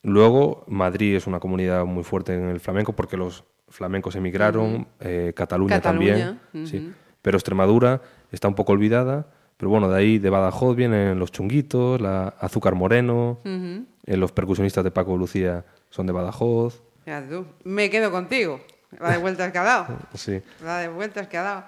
[0.03, 5.32] Luego, Madrid es una comunidad muy fuerte en el flamenco porque los flamencos emigraron, eh,
[5.34, 6.66] Cataluña, Cataluña, también.
[6.66, 6.78] sí.
[6.78, 6.92] ujú.
[7.22, 9.28] Pero Extremadura está un poco olvidada.
[9.57, 13.86] Pero bueno, de ahí de Badajoz vienen los chunguitos, la azúcar moreno, Ujú.
[14.07, 16.82] eh, los percusionistas de Paco Lucía son de Badajoz.
[17.07, 17.46] Ya tú.
[17.62, 18.61] Me quedo contigo.
[18.98, 19.86] La de vueltas que ha dado.
[20.14, 20.42] Sí.
[20.64, 21.64] La de vueltas que ha dado.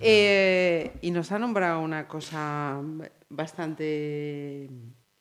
[0.00, 2.80] Eh, y nos ha nombrado una cosa
[3.28, 4.68] bastante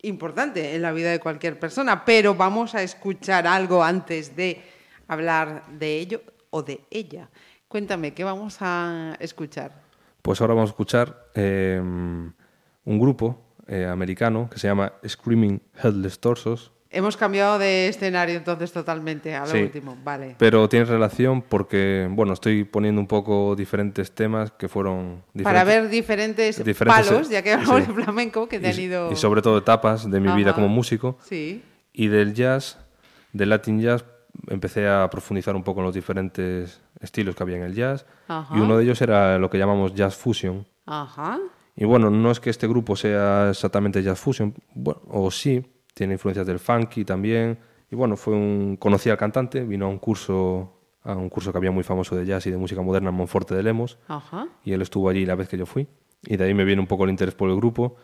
[0.01, 4.61] importante en la vida de cualquier persona, pero vamos a escuchar algo antes de
[5.07, 7.29] hablar de ello o de ella.
[7.67, 9.81] Cuéntame, ¿qué vamos a escuchar?
[10.21, 16.19] Pues ahora vamos a escuchar eh, un grupo eh, americano que se llama Screaming Headless
[16.19, 16.71] Torsos.
[16.91, 19.61] Hemos cambiado de escenario entonces totalmente a lo Sí.
[19.61, 19.95] último.
[20.03, 20.35] Vale.
[20.39, 25.23] Pero tiene relación porque, bueno, estoy poniendo un poco diferentes temas que fueron...
[25.43, 27.93] Para ver diferentes, diferentes, palos, eh, ya que hablamos sí.
[27.93, 29.11] de flamenco, que te han ido...
[29.11, 31.19] y sobre todo etapas de mi vida como músico.
[31.23, 31.63] Sí.
[31.93, 32.79] Y del jazz,
[33.33, 34.03] del Latin jazz,
[34.47, 38.07] empecé a profundizar un poco en los diferentes estilos que había en el jazz.
[38.27, 38.55] Ajá.
[38.57, 40.65] Y uno de ellos era lo que llamamos jazz fusion.
[40.87, 41.37] Ajá.
[41.75, 45.63] Y bueno, no es que este grupo sea exactamente jazz fusion, bueno, o sí,
[45.93, 47.57] tiene influencias del funky también.
[47.91, 51.57] Y bueno, fue un conocí al cantante, vino a un curso a un curso que
[51.57, 54.47] había muy famoso de jazz y de música moderna en Monforte de Lemos Ajá.
[54.65, 55.87] y él estuvo allí la vez que yo fui.
[56.25, 57.95] Y de ahí me viene un poco el interés por el grupo.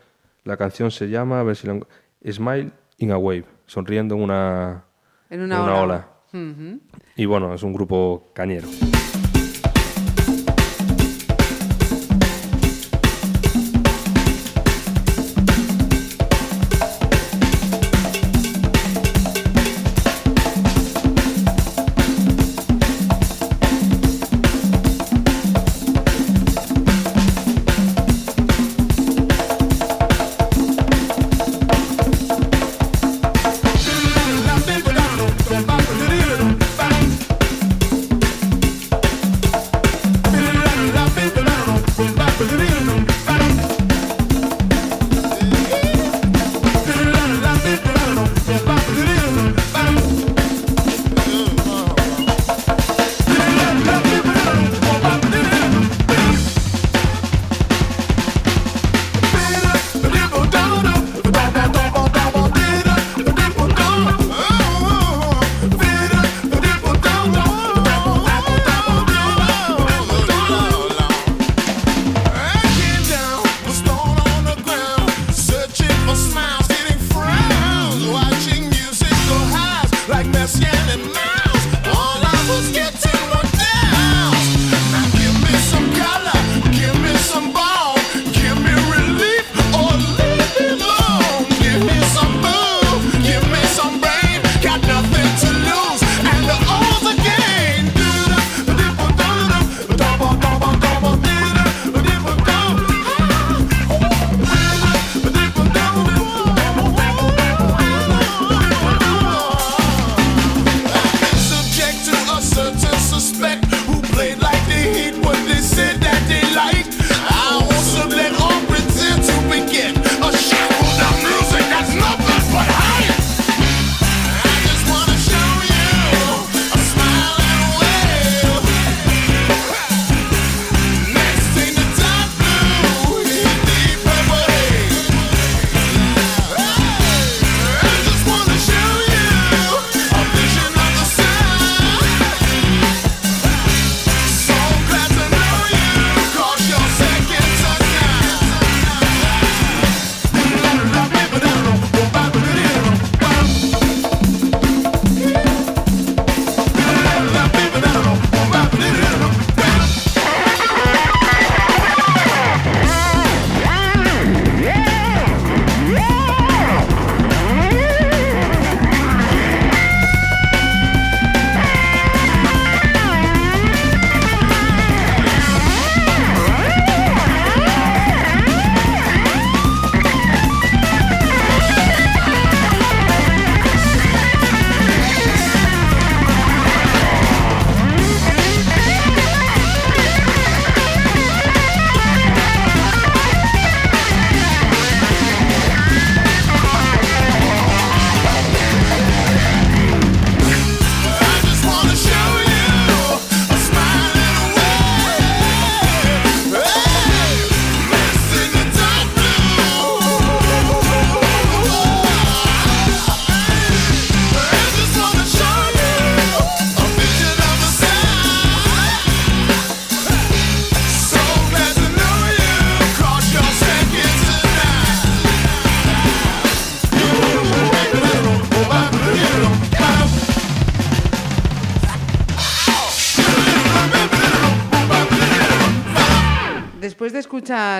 [0.45, 1.85] La canción se llama, a ver si encu-
[2.31, 4.85] Smile in a Wave, sonriendo en una,
[5.29, 5.83] En una, en una ola.
[5.83, 6.09] ola.
[6.51, 6.79] Ujú.
[7.17, 8.67] Y bueno, es un grupo cañero.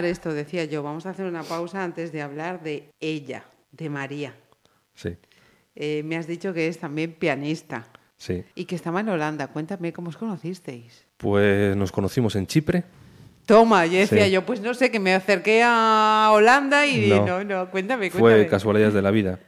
[0.06, 4.34] Esto, decía yo, vamos a hacer una pausa antes de hablar de ella, de María.
[4.94, 5.18] Sí,
[5.76, 7.86] Eh, me has dicho que es también pianista
[8.16, 8.44] sí.
[8.56, 9.48] y que estaba en Holanda.
[9.48, 11.04] Cuéntame cómo os conocisteis.
[11.18, 12.84] Pues nos conocimos en Chipre.
[13.46, 14.32] Toma, yo decía Sí.
[14.32, 17.44] yo, pues no sé, que me acerqué a Holanda y no, No.
[17.44, 18.48] no, cuéntame, Fue cuéntame.
[18.48, 19.40] casualidades de la vida.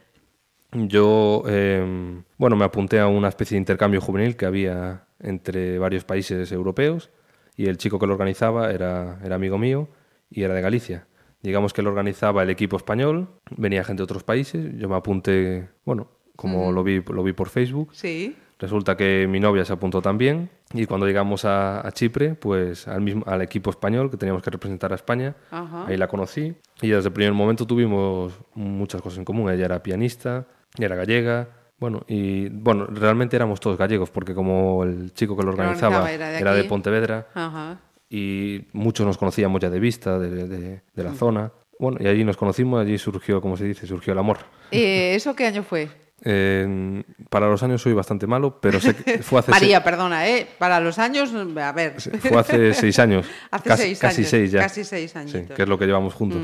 [0.72, 6.04] Yo, eh, bueno, me apunté a una especie de intercambio juvenil que había entre varios
[6.04, 7.10] países europeos
[7.56, 9.88] y el chico que lo organizaba era, era amigo mío
[10.30, 11.06] y era de Galicia.
[11.42, 15.68] Digamos que lo organizaba el equipo español, venía gente de otros países, yo me apunté,
[15.84, 17.90] bueno, como lo, vi, lo vi por Facebook.
[17.92, 22.88] Sí, Resulta que mi novia se apuntó también y cuando llegamos a, a Chipre, pues
[22.88, 25.86] al, mismo, al equipo español que teníamos que representar a España, Ajá.
[25.86, 29.48] ahí la conocí y desde el primer momento tuvimos muchas cosas en común.
[29.48, 31.48] Ella era pianista, ella era gallega,
[31.78, 36.12] bueno, y bueno, realmente éramos todos gallegos porque como el chico que lo organizaba organizaba
[36.12, 36.68] era era de de, aquí.
[36.68, 37.78] Pontevedra ajá.
[38.10, 41.52] Y muchos nos conocíamos ya de vista, de, de- de la zona.
[41.78, 44.38] Bueno, y allí nos conocimos, allí surgió, como se dice, surgió el amor.
[44.72, 45.88] Eh, ¿Eso qué año fue?
[46.24, 50.48] Eh, para los años soy bastante malo, pero sé que fue hace María, perdona, ¿eh?
[50.58, 51.94] Para los años, a ver.
[52.00, 53.24] fue hace seis años.
[53.52, 54.60] Hace casi, seis casi años, seis ya.
[54.62, 55.56] casi seis Sí, añitos.
[55.56, 56.40] que es lo que llevamos juntos.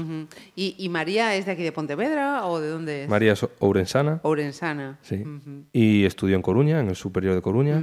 [0.54, 3.08] ¿Y, y María es de aquí de Pontevedra o de dónde es?
[3.10, 4.20] María es ourensana.
[4.22, 4.96] Ourensana.
[5.02, 5.24] Sí.
[5.72, 7.82] Y estudió en Coruña, en el Superior de Coruña.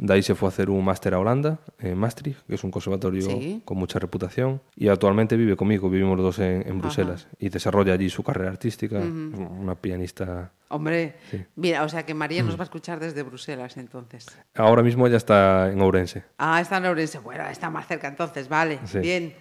[0.00, 2.70] De ahí se fue a hacer un máster a Holanda, en Maastricht, que es un
[2.70, 3.60] conservatorio Sí.
[3.64, 4.60] con mucha reputación.
[4.76, 7.26] Y actualmente vive conmigo, vivimos los dos en, en Bruselas.
[7.40, 8.96] Y desarrolla allí su carrera artística.
[9.00, 10.52] Es Una pianista.
[10.68, 11.44] Hombre, Sí.
[11.56, 14.26] mira, o sea que María nos va a escuchar desde Bruselas entonces.
[14.54, 16.22] Ahora mismo ella está en Ourense.
[16.38, 17.18] Ah, está en Ourense.
[17.18, 18.78] Bueno, está más cerca entonces, vale.
[18.84, 19.00] Sí.
[19.00, 19.34] Bien.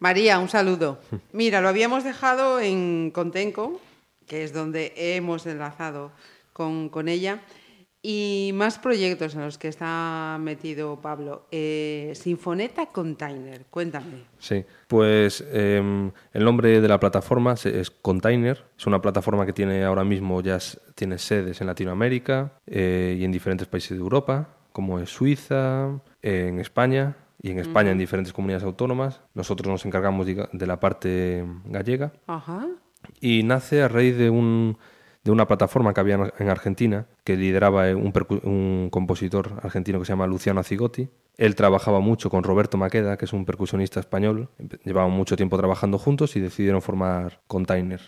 [0.00, 0.98] María, un saludo.
[1.32, 3.80] Mira, lo habíamos dejado en Contenco,
[4.26, 6.10] que es donde hemos enlazado
[6.52, 7.40] con, con ella.
[8.04, 11.46] Y más proyectos en los que está metido Pablo.
[11.52, 14.24] Eh, Sinfoneta Container, cuéntame.
[14.40, 18.64] Sí, pues em, el nombre de la plataforma es Container.
[18.76, 20.58] Es una plataforma que tiene ahora mismo ya
[20.96, 26.58] tiene sedes en Latinoamérica eh, y en diferentes países de Europa, como es Suiza, en
[26.58, 29.20] España y en España en diferentes comunidades autónomas.
[29.34, 32.66] Nosotros nos encargamos de la parte gallega Ajá.
[33.20, 34.78] y nace a raíz de, un,
[35.24, 40.04] de una plataforma que había en- en Argentina que lideraba eh, un, compositor argentino que
[40.04, 41.08] se llama Luciano Azigotti.
[41.38, 44.48] Él trabajaba mucho con Roberto Maqueda, que es un percusionista español.
[44.84, 48.00] Llevaban mucho tiempo trabajando juntos y decidieron formar Container.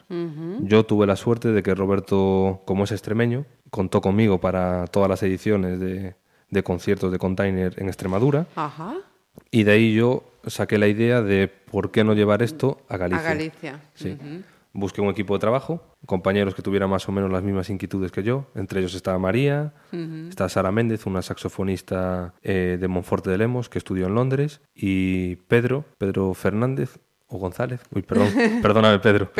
[0.61, 5.23] Yo tuve la suerte de que Roberto, como es extremeño, contó conmigo para todas las
[5.23, 6.17] ediciones de,
[6.51, 8.47] de conciertos de Container en Extremadura.
[8.57, 8.95] Ajá.
[9.51, 13.21] Y de ahí yo saqué la idea de por qué no llevar esto a Galicia.
[13.21, 13.81] A Galicia.
[13.95, 14.19] Sí.
[14.73, 18.23] Busqué un equipo de trabajo, compañeros que tuvieran más o menos las mismas inquietudes que
[18.23, 18.47] yo.
[18.55, 19.75] Entre ellos estaba María,
[20.29, 25.37] está Sara Méndez, una saxofonista eh, de Monforte de Lemos que estudió en Londres, y
[25.37, 28.29] Pedro, Pedro Fernández o González, uy, perdón,
[28.63, 29.31] perdóname Pedro,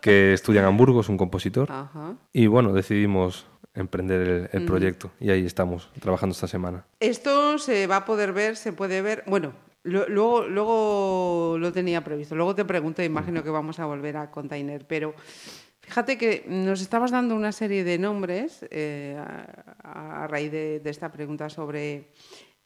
[0.00, 1.70] que estudia en Hamburgo, es un compositor.
[1.70, 2.16] Ajá.
[2.32, 6.84] Y bueno, decidimos emprender el, el proyecto y ahí estamos trabajando esta semana.
[7.00, 9.24] Esto se va a poder ver, se puede ver.
[9.26, 9.52] Bueno,
[9.84, 12.34] lo- luego, luego lo tenía previsto.
[12.34, 15.14] Luego te pregunto, imagino que vamos a volver a Container, pero
[15.80, 21.48] fíjate que nos estabas dando una serie de nombres eh, a, raíz de, esta pregunta
[21.50, 22.10] sobre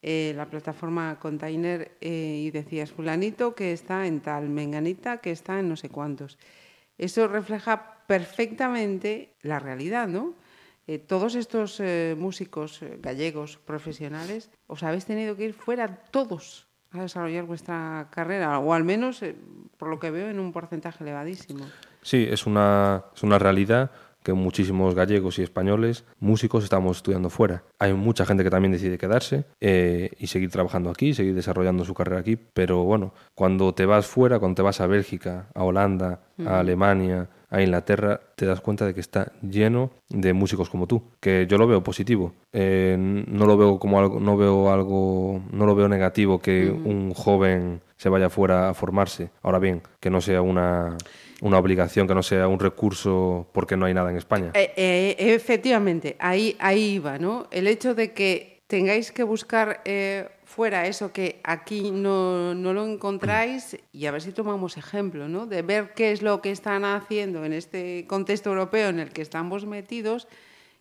[0.03, 5.59] eh, la plataforma Container eh, y decías fulanito que está en tal, menganita que está
[5.59, 6.39] en no sé cuántos.
[6.99, 10.35] Eso refleja perfectamente la realidad, ¿no?
[11.09, 17.45] Todos estos eh, músicos gallegos profesionales, os habéis tenido que ir fuera todos a desarrollar
[17.45, 19.37] vuestra carrera, o al menos, eh,
[19.77, 21.65] por lo que veo, en un porcentaje elevadísimo.
[22.03, 23.91] Sí, es una, es una realidad
[24.27, 27.63] que muchísimos gallegos y españoles, músicos, estamos estudiando fuera.
[27.79, 31.95] Hay mucha gente que también decide quedarse eh, y seguir trabajando aquí, seguir desarrollando su
[31.95, 36.23] carrera aquí, pero bueno, cuando te vas fuera, cuando te vas a Bélgica, a Holanda,
[36.45, 41.03] a Alemania, a Inglaterra, te das cuenta de que está lleno de músicos como tú,
[41.21, 42.33] que yo lo veo positivo.
[42.53, 47.13] Eh, no lo veo como algo, no veo algo, no lo veo negativo que un
[47.15, 49.31] joven se vaya fuera a formarse.
[49.43, 50.97] Ahora bien, que no sea una,
[51.41, 54.51] una obligación, que no sea un recurso porque no hay nada en España.
[54.55, 57.47] Eh, eh, efectivamente, ahí, ahí iba, ¿no?
[57.51, 62.87] El hecho de que tengáis que buscar eh, fuera eso que aquí no, no lo
[62.87, 65.47] encontráis y a ver si tomamos ejemplo, ¿no?
[65.47, 69.21] De ver qué es lo que están haciendo en este contexto europeo en el que
[69.21, 70.27] estamos metidos,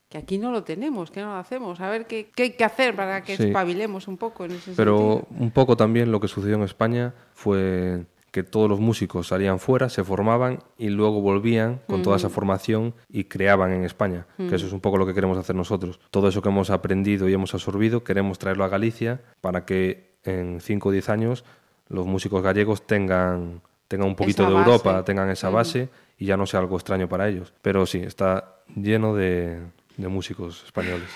[0.07, 1.81] que aquí no lo tenemos, que no lo hacemos.
[1.81, 3.43] A ver qué, qué hay que hacer para que Sí.
[3.43, 5.27] espabilemos un poco en ese Pero sentido.
[5.43, 8.05] un poco también lo que sucedió en España fue
[8.35, 12.93] que todos los músicos salían fuera, se formaban y luego volvían con toda esa formación
[13.07, 16.01] y creaban en España, que eso es un poco lo que queremos hacer nosotros.
[16.11, 20.59] Todo eso que hemos aprendido y hemos absorbido, queremos traerlo a Galicia para que en
[20.59, 21.45] 5 o 10 años
[21.87, 24.69] los músicos gallegos tengan, tengan un poquito Esa de base.
[24.69, 25.87] Europa, tengan esa base
[26.19, 27.53] y ya no sea algo extraño para ellos.
[27.61, 29.61] Pero sí, está lleno de,
[29.95, 31.07] de músicos españoles.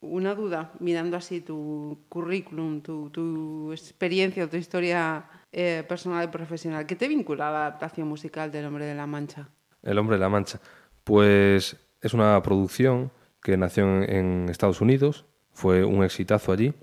[0.00, 6.86] Una duda, mirando así tu currículum, tu, tu experiencia, tu historia eh, personal y profesional,
[6.86, 9.48] ¿qué te vincula a la adaptación musical del Hombre de la Mancha?
[9.82, 10.60] El hombre de la Mancha.
[11.04, 13.10] Pues es una producción
[13.42, 16.74] que nació en, Estados Unidos, fue un exitazo allí.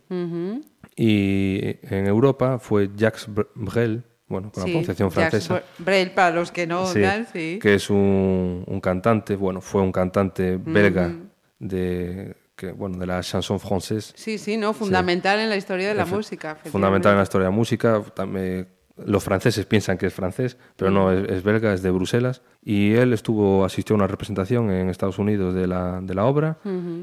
[0.95, 5.55] Y en Europa fue Jacques Br- Brel, bueno, con Sí, la pronunciación francesa.
[5.55, 7.59] Br- Brel, para los que no, Sí, tal, sí.
[7.61, 11.11] que es un, un cantante, bueno, fue un cantante belga
[11.59, 14.13] de, que, bueno, de la chanson française.
[14.15, 16.55] Sí, sí, no, fundamental en la historia de la Efe- música.
[16.55, 18.01] Fundamental en la historia de la música.
[18.15, 22.41] También, los franceses piensan que es francés, pero no, es, es belga, es de Bruselas.
[22.61, 26.59] Y él estuvo, asistió a una representación en Estados Unidos de la, de la obra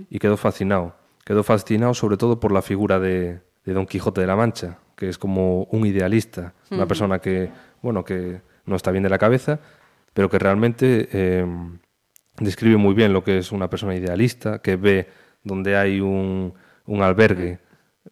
[0.08, 0.94] y quedó fascinado.
[1.24, 5.08] Quedó fascinado sobre todo por la figura de, de Don Quijote de la Mancha, que
[5.08, 7.50] es como un idealista, una persona que,
[7.82, 9.58] bueno, que no está bien de la cabeza,
[10.14, 11.44] pero que realmente eh,
[12.38, 15.08] describe muy bien lo que es una persona idealista, que ve
[15.42, 16.54] donde hay un,
[16.86, 17.60] un albergue,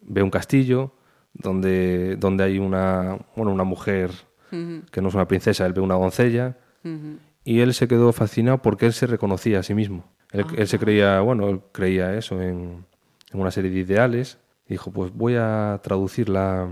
[0.01, 0.93] ve un castillo,
[1.33, 4.11] donde, donde hay una, bueno, una mujer
[4.49, 6.57] que no es una princesa, él ve una doncella,
[7.43, 10.11] y él se quedó fascinado porque él se reconocía a sí mismo.
[10.31, 12.85] Él, él se creía, bueno, él creía eso en,
[13.31, 16.67] en una serie de ideales, y dijo, pues voy a traducir la,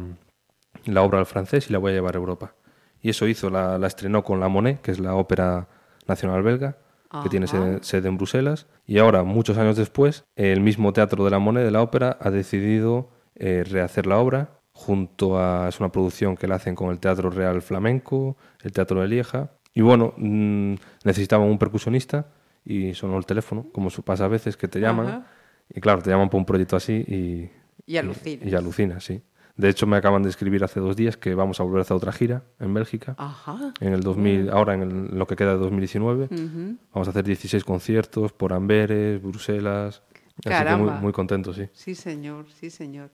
[0.85, 2.55] la obra al francés y la voy a llevar a Europa.
[3.01, 5.67] Y eso hizo, la, la estrenó con La Monet, que es la ópera
[6.07, 6.77] nacional belga,
[7.23, 8.67] que tiene sede, en Bruselas.
[8.85, 12.29] Y ahora, muchos años después, el mismo teatro de La Monet, de la ópera, ha
[12.31, 15.67] decidido eh, rehacer la obra junto a...
[15.69, 19.51] Es una producción que la hacen con el Teatro Real Flamenco, el Teatro de Lieja.
[19.73, 22.27] Y bueno, mm, necesitaban un percusionista
[22.65, 25.07] y sonó el teléfono, como pasa a veces que te llaman.
[25.07, 25.27] Ajá.
[25.73, 27.49] Y claro, te llaman por un proyecto así y,
[27.85, 28.47] Y alucinas.
[28.47, 29.21] y alucinas, sí.
[29.57, 31.97] De hecho, me acaban de escribir hace dos días que vamos a volver a hacer
[31.97, 33.15] otra gira en Bélgica.
[33.17, 33.73] Ajá.
[33.79, 36.25] En el 2000, ahora en el- lo que queda de 2019.
[36.25, 36.77] Ujú.
[36.93, 40.03] Vamos a hacer 16 conciertos por Amberes, Bruselas.
[40.13, 40.99] Así que muy, Caramba.
[41.01, 41.67] muy contento, sí.
[41.73, 43.09] Sí, señor, sí, señor.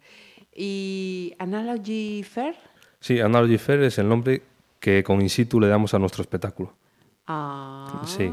[0.54, 2.56] ¿Y Analogy Fair?
[3.00, 4.42] Sí, Analogy Fair es el nombre
[4.80, 6.74] que con In situ le damos a nuestro espectáculo.
[7.26, 8.30] Ah, Sí.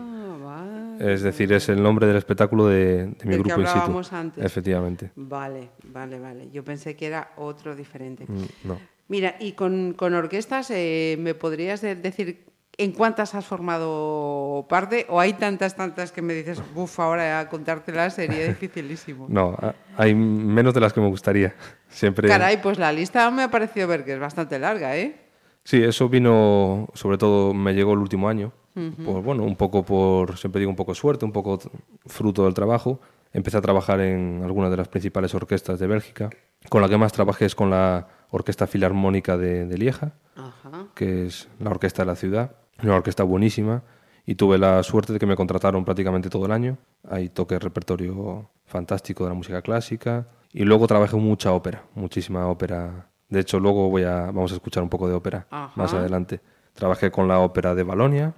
[1.01, 3.70] Es decir, es el nombre del espectáculo de, de mi Del que grupo In situ.
[3.78, 4.44] hablábamos antes.
[4.44, 5.11] Efectivamente.
[5.16, 6.51] Vale, vale, vale.
[6.53, 8.24] Yo pensé que era otro diferente.
[8.28, 8.78] Mm, No.
[9.09, 12.44] Mira, y con, con orquestas, eh, ¿me podrías de- decir
[12.78, 15.07] en cuántas has formado parte?
[15.09, 19.26] ¿O hay tantas, tantas que me dices, buf, ahora a contártelas sería dificilísimo?
[19.28, 19.57] No,
[19.96, 21.55] hay menos de las que me gustaría.
[21.88, 22.28] Siempre.
[22.28, 25.16] Caray, pues la lista me ha parecido ver que es bastante larga, ¿eh?
[25.64, 28.53] Sí, eso vino, sobre todo me llegó el último año.
[28.74, 31.58] Pues bueno, un poco por, siempre digo, un poco suerte, un poco
[32.06, 33.00] fruto del trabajo.
[33.32, 36.30] Empecé a trabajar en algunas de las principales orquestas de Bélgica.
[36.68, 40.12] Con la que más trabajé es con la Orquesta Filarmónica de, de Lieja,
[40.94, 42.52] que es la orquesta de la ciudad.
[42.82, 43.82] Una orquesta buenísima.
[44.26, 46.78] Y tuve la suerte de que me contrataron prácticamente todo el año.
[47.08, 50.28] Ahí toqué repertorio fantástico de la música clásica.
[50.52, 53.08] Y luego trabajé mucha ópera, muchísima ópera.
[53.28, 55.72] De hecho, luego voy a, vamos a escuchar un poco de ópera Ajá.
[55.76, 56.40] más adelante.
[56.74, 58.34] Trabajé con la ópera de Balonia,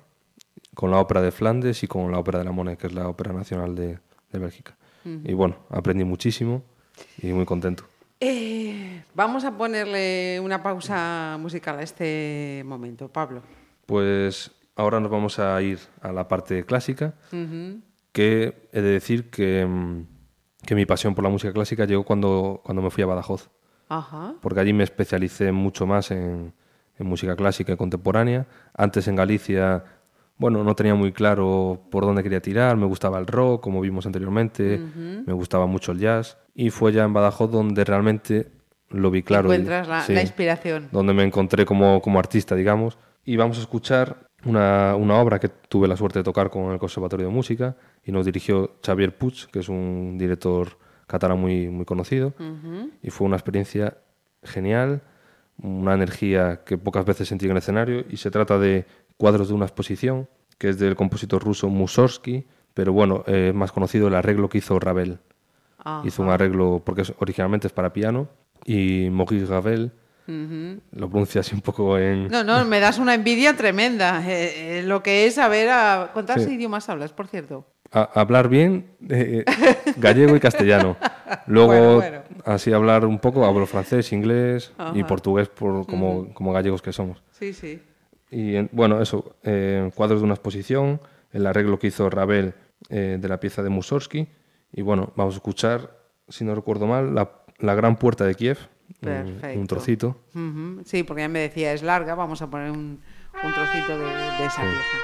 [0.75, 3.09] con la ópera de Flandes y con la ópera de la Monet, que es la
[3.09, 3.99] ópera nacional de,
[4.33, 4.77] de Bélgica.
[5.05, 6.63] Y bueno, aprendí muchísimo
[7.21, 7.85] y muy contento.
[8.21, 13.43] Eh, vamos a ponerle una pausa musical a este momento, Pablo.
[13.87, 17.15] Pues ahora nos vamos a ir a la parte clásica,
[18.13, 20.07] que he de decir que, mm,
[20.65, 23.51] que mi pasión por la música clásica llegó cuando, cuando me fui a Badajoz,
[23.89, 24.35] Ajá.
[24.41, 26.53] porque allí me especialicé mucho más en,
[26.97, 28.47] en música clásica y contemporánea.
[28.75, 29.85] Antes en Galicia,
[30.39, 34.07] bueno, no tenía muy claro por dónde quería tirar, me gustaba el rock, como vimos
[34.07, 34.79] anteriormente,
[35.27, 38.51] me gustaba mucho el jazz, y fue ya en Badajoz donde realmente
[38.91, 39.49] lo vi claro.
[39.49, 40.89] y- Encuentras la, sí la inspiración.
[40.93, 42.99] donde me encontré como, como artista, digamos.
[43.25, 46.79] Y vamos a escuchar una, una obra que tuve la suerte de tocar con el
[46.81, 50.77] Conservatorio de Música y nos dirigió Xavier Puig, que es un director
[51.07, 52.35] catalán muy, muy conocido.
[53.01, 53.97] Y fue una experiencia
[54.43, 55.03] genial,
[55.63, 58.05] una energía que pocas veces sentí en el escenario.
[58.11, 58.85] Y se trata de
[59.23, 62.45] cuadros de una exposición, que es del compositor ruso Mussorgsky,
[62.75, 65.21] pero bueno, eh, es más conocido el arreglo que hizo Ravel.
[65.79, 66.03] Ajá.
[66.05, 68.27] Hizo un arreglo, porque es- originalmente es para piano,
[68.65, 69.93] y Maurice Ravel
[70.27, 72.27] lo pronuncia así un poco en...
[72.29, 74.23] No, no, me das una envidia tremenda.
[74.29, 76.11] eh, eh, lo que es saber a...
[76.13, 76.53] ¿Cuántos Sí.
[76.55, 77.65] idiomas hablas, por cierto?
[77.93, 79.45] a- hablar bien eh,
[79.99, 80.97] gallego y castellano.
[81.47, 82.23] Luego, Bueno, bueno.
[82.45, 85.07] así hablar un poco, hablo francés, inglés y Ajá.
[85.07, 87.23] portugués por, como, como gallegos que somos.
[87.33, 87.81] Sí, sí.
[88.33, 91.01] Y en- bueno, eso, eh, cuadros de una exposición,
[91.33, 92.55] el arreglo que hizo Ravel
[92.89, 94.27] eh, de la pieza de Mussorgsky.
[94.73, 98.59] Y bueno, vamos a escuchar, si no recuerdo mal, la, la Gran Puerta de Kiev
[98.89, 99.61] un- Perfecto.
[99.61, 100.17] un trocito.
[100.35, 103.01] Ujú, Sí, porque ya me decía, es larga, vamos a poner un,
[103.45, 104.99] un trocito de, de esa pieza.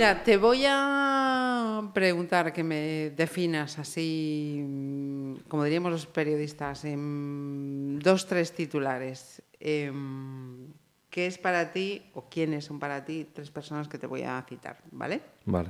[0.00, 7.98] Mira, te voy a preguntar que me definas así, mm, como diríamos los periodistas, en
[7.98, 9.42] dos, tres titulares.
[9.60, 10.72] Em,
[11.10, 14.42] ¿Qué es para ti o quiénes son para ti tres personas que te voy a
[14.48, 14.78] citar?
[14.90, 15.20] ¿Vale?
[15.44, 15.68] Vale.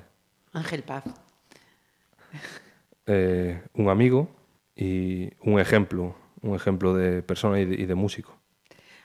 [0.52, 1.02] Ángel Paz.
[3.06, 4.28] Eh, un amigo
[4.76, 8.39] y un ejemplo, un ejemplo de persona y de, y de músico.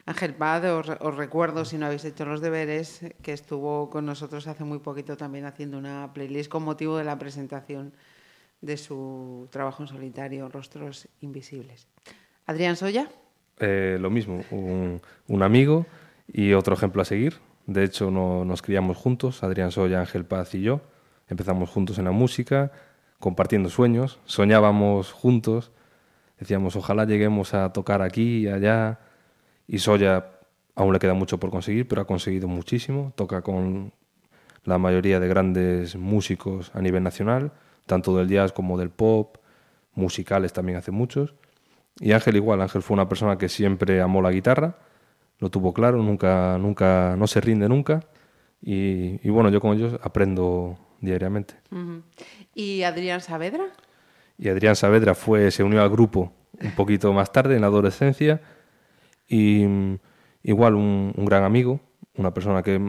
[0.06, 4.06] Ángel Paz, os, re- os recuerdo, si no habéis hecho los deberes, que estuvo con
[4.06, 7.92] nosotros hace muy poquito también haciendo una playlist con motivo de la presentación
[8.60, 11.86] de su trabajo en solitario, Rostros Invisibles.
[12.46, 13.08] Adrián Soya,
[13.58, 15.86] Eh, lo mismo, un, un amigo
[16.32, 17.38] y otro ejemplo a seguir.
[17.66, 20.82] De hecho, no- nos criamos juntos, Adrián Soya, Ángel Paz y yo.
[21.28, 22.70] Empezamos juntos en la música,
[23.18, 25.72] compartiendo sueños, soñábamos juntos,
[26.38, 29.00] decíamos, ojalá lleguemos a tocar aquí y allá.
[29.66, 30.26] Y Soya
[30.74, 33.12] aún le queda mucho por conseguir, pero ha conseguido muchísimo.
[33.16, 33.92] Toca con
[34.64, 37.52] la mayoría de grandes músicos a nivel nacional,
[37.86, 39.38] tanto del jazz como del pop,
[39.94, 41.34] musicales también hace muchos.
[41.98, 44.76] Y Ángel igual, Ángel fue una persona que siempre amó la guitarra,
[45.38, 48.00] lo tuvo claro, nunca, nunca, no se rinde nunca.
[48.60, 51.54] Y, y bueno, yo con ellos aprendo diariamente.
[52.54, 53.66] Y Adrián Saavedra.
[54.38, 58.40] Y Adrián Saavedra fue, se unió al grupo un poquito más tarde, en la adolescencia.
[59.28, 59.66] Y
[60.42, 61.80] igual un, un gran amigo,
[62.16, 62.80] una persona que,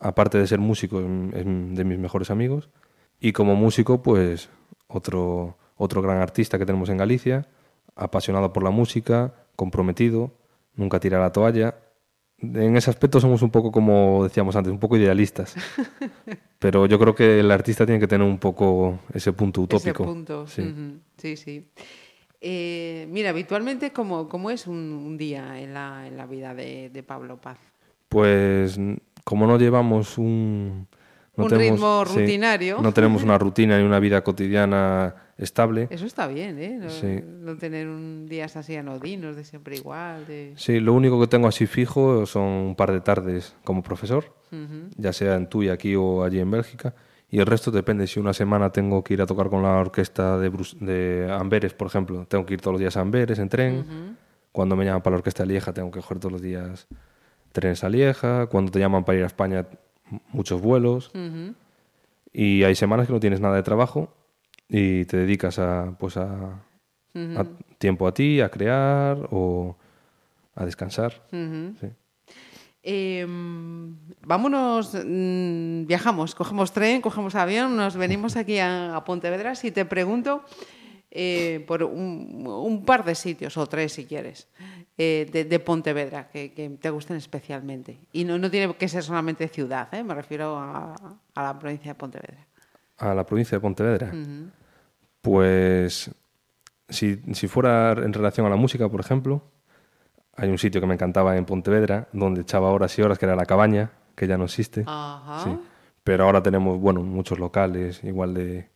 [0.00, 1.06] aparte de ser músico, es
[1.36, 2.68] es de mis mejores amigos.
[3.20, 4.50] Y como músico, pues
[4.86, 7.46] otro, otro gran artista que tenemos en Galicia,
[7.96, 10.32] apasionado por la música, comprometido,
[10.76, 11.76] nunca tira la toalla.
[12.38, 15.54] En ese aspecto somos un poco, como decíamos antes, un poco idealistas.
[16.58, 20.02] Pero yo creo que el artista tiene que tener un poco ese punto utópico.
[20.02, 20.46] Ese punto.
[20.46, 21.00] Sí.
[21.16, 21.36] sí.
[21.36, 21.68] sí.
[22.46, 26.90] Eh, mira, habitualmente, ¿cómo, cómo es un, un día en la, en la vida de,
[26.90, 27.56] de Pablo Paz?
[28.10, 28.78] Pues
[29.24, 30.86] como no llevamos un...
[31.36, 32.78] Un ritmo rutinario.
[32.80, 35.88] no tenemos una rutina ni una vida cotidiana estable.
[35.90, 36.78] Eso está bien, ¿eh?
[36.80, 37.20] No, Sí.
[37.24, 40.26] no tener un días así anodinos, de siempre igual.
[40.26, 40.52] De...
[40.56, 44.32] Sí, lo único que tengo así fijo son un par de tardes como profesor,
[44.96, 46.94] ya sea en Tui aquí o allí en Bélgica.
[47.34, 48.06] Y el resto depende.
[48.06, 51.74] Si una semana tengo que ir a tocar con la orquesta de, Brus- de Amberes,
[51.74, 53.84] por ejemplo, tengo que ir todos los días a Amberes en tren.
[54.52, 56.86] Cuando me llaman para la orquesta de Lieja, tengo que coger todos los días
[57.50, 58.46] trenes a Lieja.
[58.46, 59.66] Cuando te llaman para ir a España,
[60.32, 61.10] muchos vuelos.
[62.32, 64.14] Y hay semanas que no tienes nada de trabajo
[64.68, 66.62] y te dedicas a, pues a,
[67.36, 67.46] a
[67.78, 69.76] tiempo a ti, a crear o
[70.54, 71.26] a descansar.
[71.80, 71.88] Sí.
[72.86, 73.26] Eh,
[74.20, 79.54] vámonos, mm, viajamos, cogemos tren, cogemos avión, nos venimos aquí a, a Pontevedra.
[79.54, 80.44] Si te pregunto
[81.10, 84.48] eh, por un, un par de sitios, o tres si quieres,
[84.98, 88.00] eh, de, de Pontevedra que, que te gusten especialmente.
[88.12, 90.04] Y no, no tiene que ser solamente ciudad, ¿eh?
[90.04, 90.94] me refiero a,
[91.34, 92.46] a la provincia de Pontevedra.
[92.98, 94.12] A la provincia de Pontevedra.
[95.22, 96.10] Pues
[96.88, 99.42] si, si fuera en relación a la música, por ejemplo,
[100.36, 103.36] hay un sitio que me encantaba en Pontevedra, donde echaba horas y horas, que era
[103.36, 104.84] la cabaña, que ya no existe.
[104.86, 105.44] Ajá.
[105.44, 105.58] Sí.
[106.02, 108.68] Pero ahora tenemos, bueno, muchos locales igual de,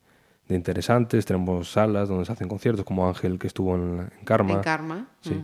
[0.48, 1.26] de interesantes.
[1.26, 4.54] Tenemos salas donde se hacen conciertos, como Ángel, que estuvo en, en Karma.
[4.54, 5.06] En Karma.
[5.20, 5.40] Sí.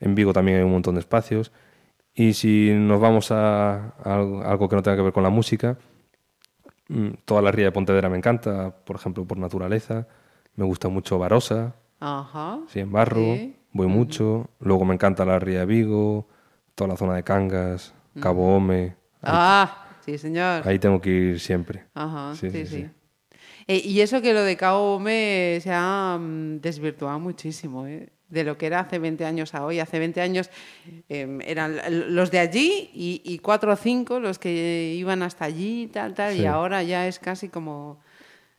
[0.00, 1.52] En Vigo también hay un montón de espacios.
[2.14, 5.30] Y si nos vamos a, a algo, algo que no tenga que ver con la
[5.30, 5.76] música,
[6.88, 10.06] mm, toda la ría de Pontevedra me encanta, por ejemplo, por naturaleza.
[10.54, 12.60] Me gusta mucho Barosa, Ajá.
[12.68, 13.56] sí, en Barro, Sí.
[13.74, 14.48] Voy mucho.
[14.60, 16.26] Luego me encanta la ría de Vigo,
[16.74, 18.96] toda la zona de Cangas, Cabo Home.
[19.22, 20.66] Ah, sí, señor.
[20.66, 21.84] Ahí tengo que ir siempre.
[21.92, 22.86] Ajá, sí, Sí, sí.
[23.66, 28.10] Eh, y eso que lo de Cabo me se ha mm, desvirtuado muchísimo, ¿eh?
[28.28, 29.80] de lo que era hace 20 años a hoy.
[29.80, 30.50] Hace 20 años
[31.08, 31.80] eh, eran
[32.14, 36.36] los de allí y, y cuatro o cinco los que iban hasta allí, tal, tal,
[36.36, 38.00] y ahora ya es casi como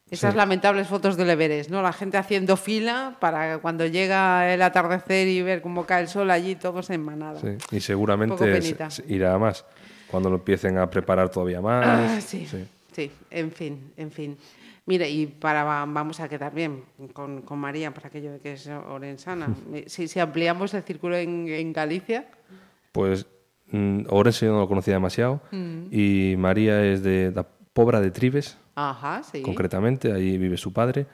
[0.10, 0.38] esas Sí.
[0.38, 1.82] lamentables fotos del Everest, ¿no?
[1.82, 6.30] La gente haciendo fila para cuando llega el atardecer y ver cómo cae el sol
[6.32, 7.40] allí, todos en manada.
[7.40, 7.76] Sí.
[7.76, 9.66] Y seguramente se irá a más.
[10.08, 11.86] Cuando lo empiecen a preparar todavía más.
[11.88, 12.66] Ah, sí, sí.
[12.94, 14.38] sí, en fin, en fin.
[14.86, 18.54] Mira, y para va- vamos a quedar bien con, con María, para aquello de que
[18.54, 19.48] es orensana.
[19.74, 22.28] Eh, Si, si ampliamos el círculo en, en Galicia,
[22.92, 23.26] Pues
[23.72, 25.88] mm, Ourense yo no lo conocía demasiado Mm.
[25.92, 29.42] y María es de la Pobra de Tribes, ajá, sí.
[29.42, 31.08] concretamente, ahí vive su padre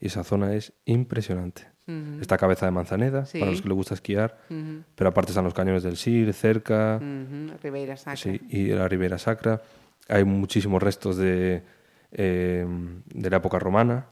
[0.00, 1.68] y esa zona es impresionante.
[2.20, 3.38] Está Cabeza de Manzaneda, Sí.
[3.38, 4.38] para los que les gusta esquiar,
[4.96, 8.16] pero aparte están los cañones del Sir, cerca, Ujú, Ribeira Sacra.
[8.16, 9.62] sí, y la Ribera Sacra.
[10.08, 11.62] Hay muchísimos restos de,
[12.10, 12.66] eh,
[13.14, 14.06] de la época romana.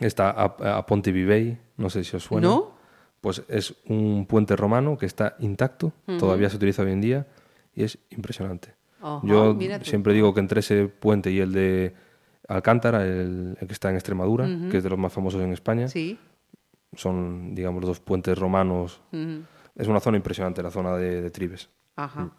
[0.00, 0.44] Está a,
[0.78, 2.48] a Ponte Vivei, no sé si os suena.
[2.48, 2.74] ¿No?
[3.20, 7.26] Pues es un puente romano que está intacto, todavía se utiliza hoy en día
[7.74, 8.74] y es impresionante.
[9.22, 11.94] Yo siempre digo que entre ese puente y el de
[12.48, 15.88] Alcántara, el, el que está en Extremadura, que es de los más famosos en España,
[15.88, 16.18] Sí.
[16.94, 19.00] son, digamos, los dos puentes romanos.
[19.74, 21.68] Es una zona impresionante, la zona de, de Tribes.
[21.96, 22.30] Ajá.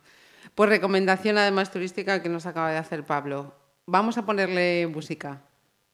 [0.56, 3.54] Pues recomendación además turística que nos acaba de hacer Pablo.
[3.86, 5.42] Vamos a ponerle música.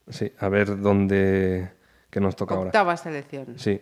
[0.08, 1.72] Sí, a ver dónde
[2.10, 2.68] que nos toca ahora.
[2.68, 3.58] Octava selección.
[3.58, 3.82] Sí,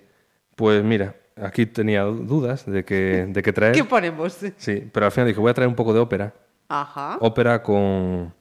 [0.56, 3.74] pues mira, aquí tenía dudas de qué de qué traer.
[3.76, 4.40] ¿Qué ponemos?
[4.58, 6.34] Sí, pero al final dije, voy a traer un poco de ópera.
[6.70, 7.18] Ajá.
[7.20, 8.34] Ópera con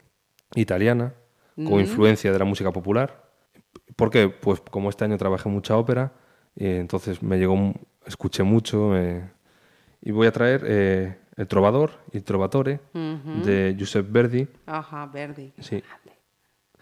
[0.55, 1.13] italiana,
[1.55, 3.29] con influencia de la música popular.
[3.95, 4.29] ¿Por qué?
[4.29, 6.13] Pues como este año trabajé mucha ópera,
[6.55, 7.73] y entonces me llegó,
[8.05, 8.93] escuché mucho.
[10.01, 14.47] y voy a traer eh, El Trovador, Il Trovatore, de Giuseppe Verdi.
[14.65, 15.53] Ajá, Verdi.
[15.59, 15.83] Sí.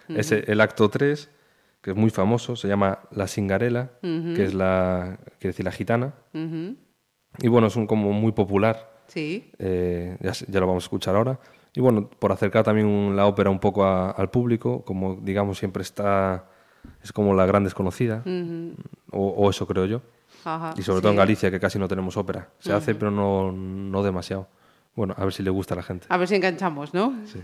[0.07, 1.29] Ese, el acto 3,
[1.81, 6.13] que es muy famoso, se llama La Singarela, que es la, quiere decir la gitana.
[6.33, 8.97] Y bueno, es un como muy popular.
[9.07, 9.51] Sí.
[9.57, 11.39] eh, ya lo vamos a escuchar ahora.
[11.75, 15.83] Y bueno, por acercar también la ópera un poco a- al público, como digamos siempre
[15.83, 16.45] está,
[17.03, 18.23] es como la gran desconocida,
[19.11, 20.01] o, o eso creo yo.
[20.45, 20.73] Ajá.
[20.77, 21.19] Y sobre todo en sí.
[21.19, 22.49] Galicia, que casi no tenemos ópera.
[22.59, 24.47] Se hace, pero no, no demasiado.
[24.95, 26.07] Bueno, a ver si le gusta a la gente.
[26.09, 27.13] A ver si enganchamos, ¿no?
[27.25, 27.41] Sí.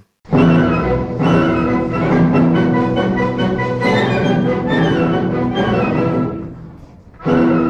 [7.24, 7.65] Pablo,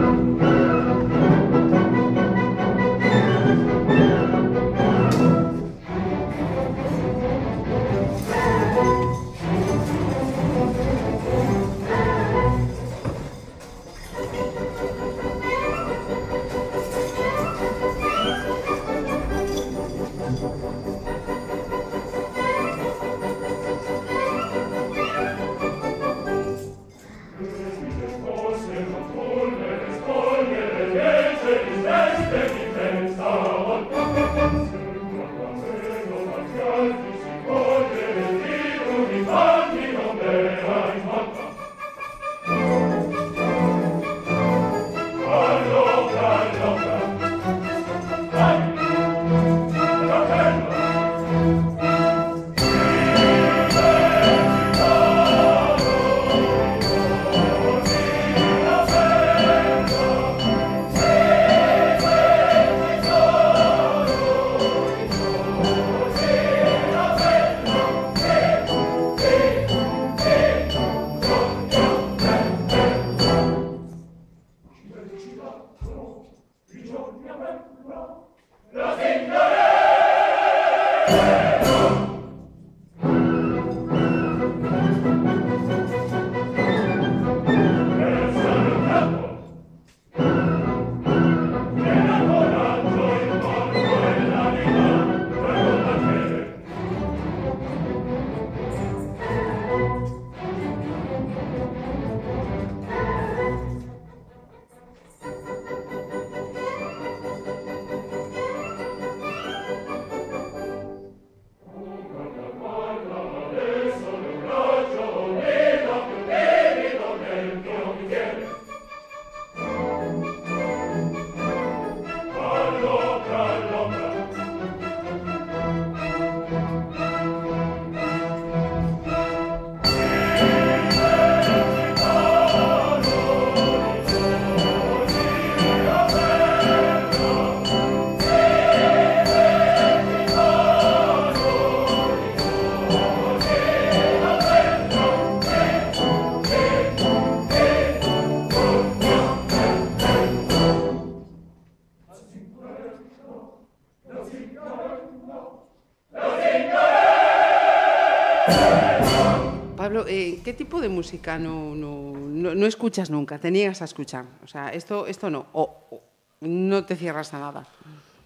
[160.95, 163.38] música no, no, no- no escuchas nunca?
[163.39, 164.26] Te niegas a escuchar.
[164.43, 165.45] O sea, esto, esto no.
[165.53, 166.01] O, o
[166.41, 167.67] no te cierras a nada.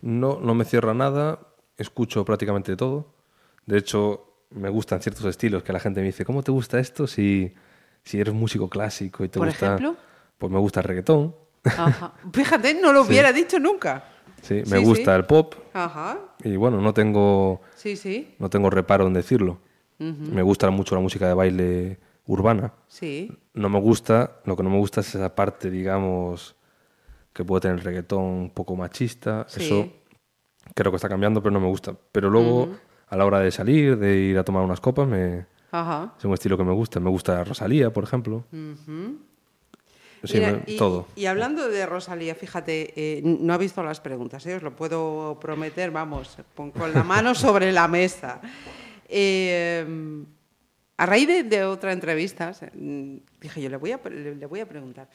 [0.01, 1.39] No, no me cierra nada,
[1.77, 3.13] escucho prácticamente todo.
[3.65, 7.05] De hecho, me gustan ciertos estilos que la gente me dice, ¿cómo te gusta esto
[7.07, 7.53] si,
[8.03, 9.65] si eres músico clásico y te Por gusta...
[9.65, 9.95] ejemplo?
[10.37, 11.35] Pues me gusta el reggaetón,
[11.65, 12.13] Ajá.
[12.33, 14.05] Fíjate, no lo hubiera dicho nunca.
[14.41, 15.17] sí, Sí, me gusta sí.
[15.19, 16.17] el pop Ajá.
[16.43, 17.59] y bueno, no tengo,
[18.39, 19.59] no tengo reparo en decirlo.
[19.99, 21.99] Me gusta mucho la música de baile
[22.29, 22.73] urbana.
[22.87, 23.31] Sí.
[23.53, 26.55] No me gusta, lo que no me gusta es esa parte, digamos,
[27.33, 29.45] que puede tener el reggaetón un poco machista.
[29.49, 29.63] Sí.
[29.65, 29.89] Eso
[30.75, 31.93] creo que está cambiando, pero no me gusta.
[32.11, 32.69] Pero luego,
[33.07, 36.13] a la hora de salir, de ir a tomar unas copas, me, Ajá.
[36.17, 36.99] es un estilo que me gusta.
[36.99, 38.45] Me gusta Rosalía, por ejemplo.
[40.25, 41.07] Sí, Mira, y, todo.
[41.15, 44.55] y hablando de Rosalía, fíjate, eh, no ha visto las preguntas, ¿eh?
[44.55, 48.39] os lo puedo prometer, vamos, pon- con la mano sobre la mesa.
[49.11, 49.83] Eh,
[51.01, 54.67] a raíz de, de otra entrevista, mm, dije yo, le voy a, le, voy a
[54.67, 55.07] preguntar.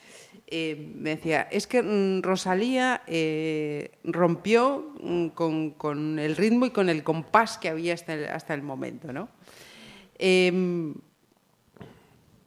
[0.47, 6.71] Eh, me decía, es que mm, Rosalía eh, rompió mm, con, con el ritmo y
[6.71, 9.29] con el compás que había hasta el, hasta el momento, ¿no?
[10.19, 10.95] Em,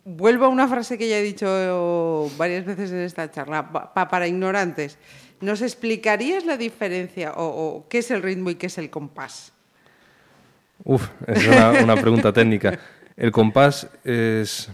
[0.09, 4.07] Vuelvo a una frase que ya he dicho varias veces en esta charla, pa- pa-
[4.07, 4.97] para ignorantes.
[5.41, 9.51] ¿Nos explicarías la diferencia o, o qué es el ritmo y qué es el compás?
[10.85, 12.80] Uf, es una, una pregunta técnica.
[13.18, 14.69] El compás es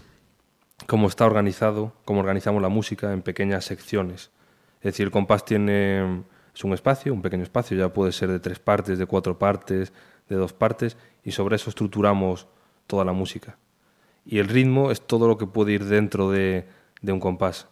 [0.85, 4.31] como está organizado, como organizamos la música en pequeñas secciones.
[4.79, 8.41] Es decir, el compás tiene es un espacio, un pequeño espacio, ya puede ser de
[8.41, 9.93] tres partes, de cuatro partes,
[10.27, 12.47] de dos partes, y sobre eso estructuramos
[12.85, 13.57] toda la música.
[14.25, 16.67] Y el ritmo es todo lo que puede ir dentro de,
[17.01, 17.69] de un compás.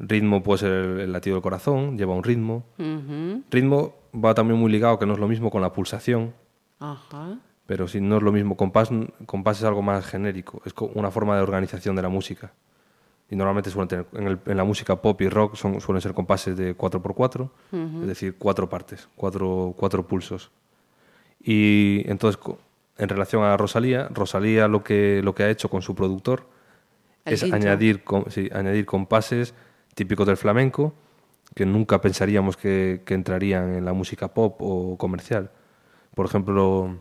[0.00, 2.66] Ritmo puede ser el, el latido del corazón, lleva un ritmo.
[3.50, 6.34] Ritmo va también muy ligado, que no es lo mismo con la pulsación,
[6.80, 7.38] Ajá.
[7.68, 8.88] Pero si no es lo mismo, compás,
[9.26, 12.52] compás es algo más genérico, es una forma de organización de la música.
[13.30, 16.14] Y normalmente suelen tener, en, el- en la música pop y rock son, suelen ser
[16.14, 17.50] compases de 4x4,
[18.02, 20.50] es decir, cuatro partes, cuatro, cuatro pulsos.
[21.40, 22.40] Y entonces,
[22.96, 26.46] en relación a Rosalía, Rosalía lo que, lo que ha hecho con su productor
[27.26, 29.54] El es añadir, com- sí, añadir compases
[29.94, 30.94] típicos del flamenco
[31.54, 35.50] que nunca pensaríamos que, que entrarían en la música pop o comercial.
[36.14, 36.96] Por ejemplo,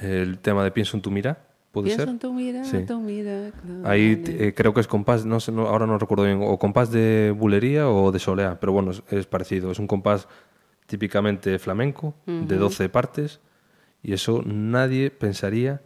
[0.00, 1.38] el tema de Pienso en tu mira,
[1.72, 2.08] ¿puede Pienso ser?
[2.10, 2.84] en tu mira, Sí.
[2.86, 3.50] tu mira.
[3.60, 6.58] claro, Ahí eh, creo que es compás, no sé, no- ahora no recuerdo bien, o
[6.58, 9.70] compás de bulería o de solea, pero bueno, es, es parecido.
[9.70, 10.28] Es un compás
[10.86, 13.40] típicamente flamenco, de 12 partes,
[14.02, 15.82] y eso nadie pensaría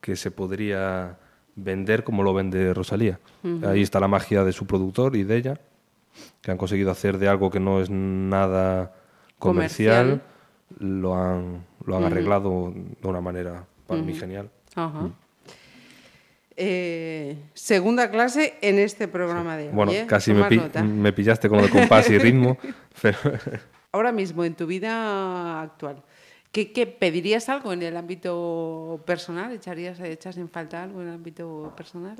[0.00, 1.18] que se podría
[1.56, 3.18] vender como lo vende Rosalía.
[3.64, 5.60] Ahí está la magia de su productor y de ella,
[6.40, 8.92] que han conseguido hacer de algo que no es nada
[9.38, 10.22] comercial,
[10.78, 14.50] lo han, lo han arreglado de una manera para mí genial.
[14.74, 15.10] Ajá.
[16.56, 19.74] Eh, segunda clase en este programa de hoy.
[19.74, 20.04] Bueno, ¿eh?
[20.06, 20.82] casi me, Tomar pi- nota.
[20.84, 22.56] me pillaste con lo de compás y ritmo,
[23.02, 23.18] pero
[23.90, 26.02] Ahora mismo, en tu vida actual,
[26.52, 29.52] ¿qué, qué- pedirías algo en el ámbito personal?
[29.52, 32.16] ¿Echarías, ¿Echas en falta algo en el ámbito personal?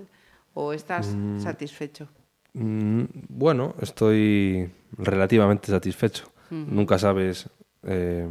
[0.54, 2.08] ¿O estás satisfecho?
[2.54, 4.68] mm, bueno, estoy
[4.98, 6.24] relativamente satisfecho.
[6.50, 7.48] Nunca sabes,
[7.86, 8.28] eh,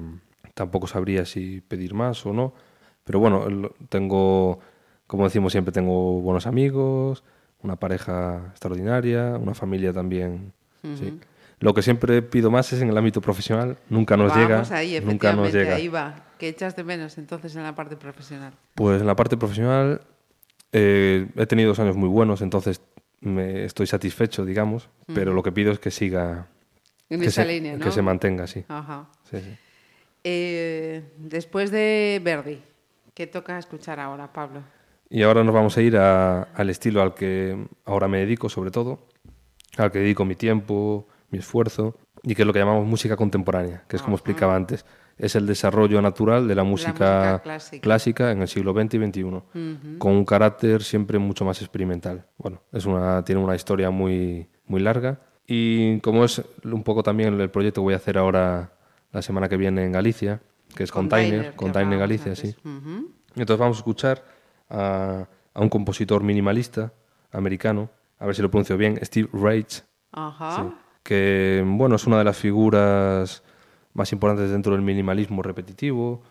[0.53, 2.53] tampoco sabría si pedir más o no,
[3.03, 3.45] pero bueno,
[3.89, 4.59] tengo,
[5.07, 7.23] como decimos siempre, tengo buenos amigos,
[7.61, 10.53] una pareja extraordinaria, una familia también.
[10.95, 11.19] sí.
[11.59, 13.77] Lo que siempre pido más es en el ámbito profesional.
[13.89, 14.77] Nunca nos Vamos llega.
[14.77, 15.75] ahí, nunca nos llega.
[15.75, 16.25] ahí va.
[16.37, 18.53] ¿Qué echas de menos entonces en la parte profesional?
[18.75, 20.01] Pues en la parte profesional
[20.73, 22.81] eh, he tenido dos años muy buenos, entonces
[23.21, 26.47] me estoy satisfecho, digamos, pero lo que pido es que siga,
[27.13, 27.85] En que esa se, línea, ¿no?
[27.85, 28.63] que se mantenga así.
[28.67, 29.07] Ajá.
[29.29, 29.55] Sí, sí.
[30.23, 32.59] Eh, después de Verdi,
[33.13, 34.61] ¿qué toca escuchar ahora, Pablo?
[35.09, 38.71] Y ahora nos vamos a ir a- al estilo al que ahora me dedico, sobre
[38.71, 39.07] todo,
[39.77, 43.83] al que dedico mi tiempo, mi esfuerzo, y que es lo que llamamos música contemporánea,
[43.87, 44.85] que es como explicaba antes.
[45.17, 47.81] Es el desarrollo natural de la música, música clásica.
[47.83, 49.43] clásica en el siglo XX y XXI,
[49.99, 52.25] con un carácter siempre mucho más experimental.
[52.37, 57.39] Bueno, es una, tiene una historia muy, muy larga, y como es un poco también
[57.39, 58.71] el proyecto que voy a hacer ahora
[59.11, 60.41] la semana que viene en Galicia,
[60.75, 62.55] que es Container, Container hablábamos Galicia, antes.
[62.61, 62.67] sí.
[62.67, 63.11] Ujú.
[63.35, 64.23] Entonces vamos a escuchar
[64.69, 66.93] a, a un compositor minimalista
[67.31, 67.89] americano,
[68.19, 70.73] a ver si lo pronuncio bien, Steve Reich, Ajá.
[71.03, 73.43] que bueno, es una de las figuras
[73.93, 76.21] más importantes dentro del minimalismo repetitivo,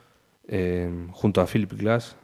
[0.48, 2.16] eh, junto a Philip Glass,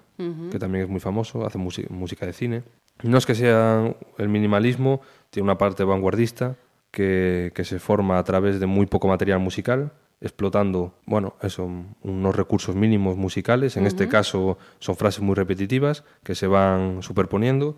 [0.50, 2.62] que también es muy famoso, hace música de cine.
[3.04, 5.00] No es que sea el minimalismo,
[5.30, 6.56] tiene una parte vanguardista
[6.90, 11.70] que, que se forma a través de muy poco material musical, explotando, bueno, eso,
[12.02, 13.76] unos recursos mínimos musicales.
[13.76, 17.76] En este caso son frases muy repetitivas que se van superponiendo.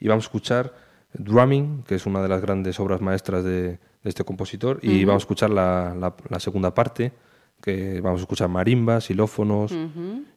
[0.00, 0.74] Y vamos a escuchar
[1.12, 5.22] Drumming, que es una de las grandes obras maestras de, de este compositor, y vamos
[5.22, 7.12] a escuchar la, la- la segunda parte,
[7.64, 9.74] que vamos a escuchar marimbas, xilófonos,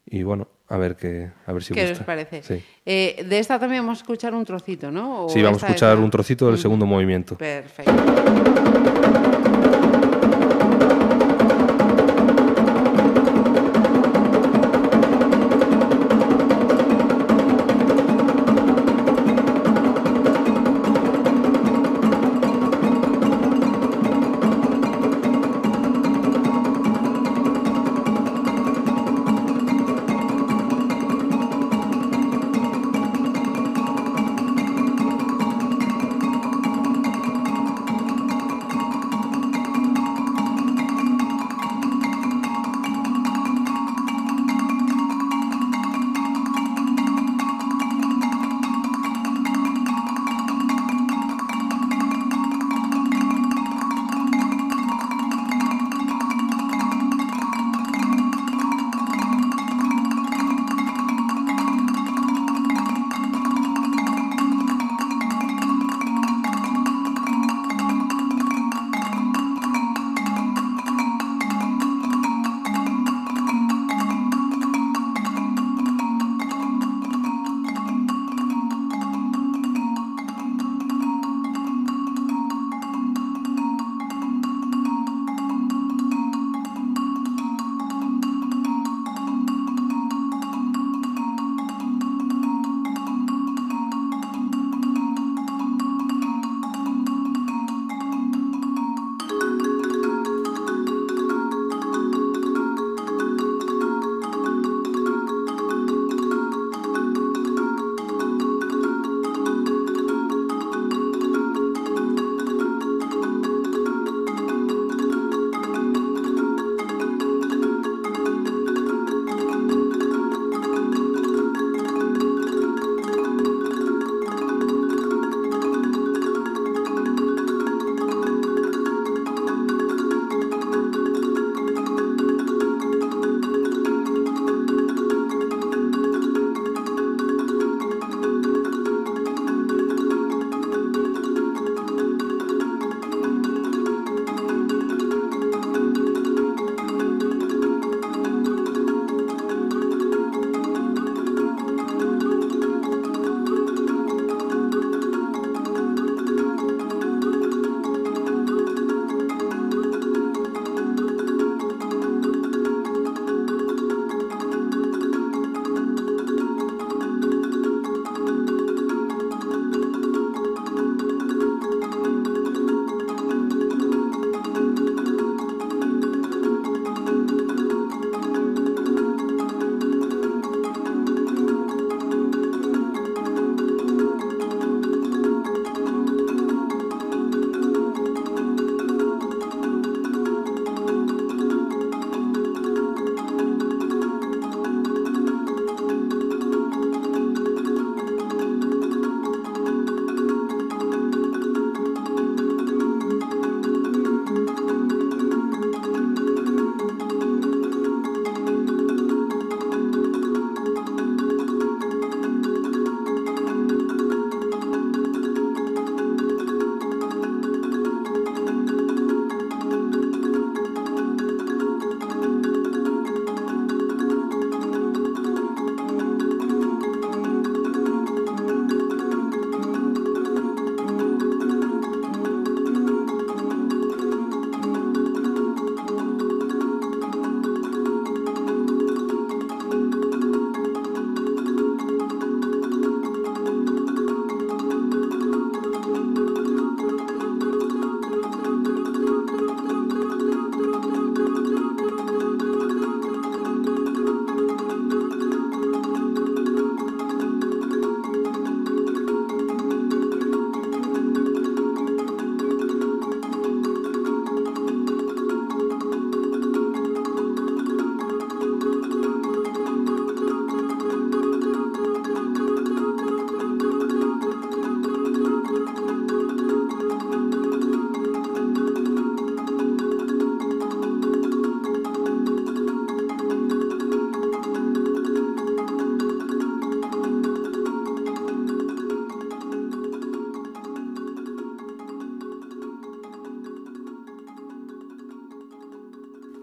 [0.06, 2.00] y bueno, a ver, qué, a ver si ¿Qué gusta.
[2.00, 2.42] os parece?
[2.42, 2.64] Sí.
[2.86, 5.26] Eh, de esta también vamos a escuchar un trocito, ¿no?
[5.26, 7.38] ¿O Sí, vamos a escuchar un trocito del segundo movimiento.
[7.38, 7.92] Perfecto.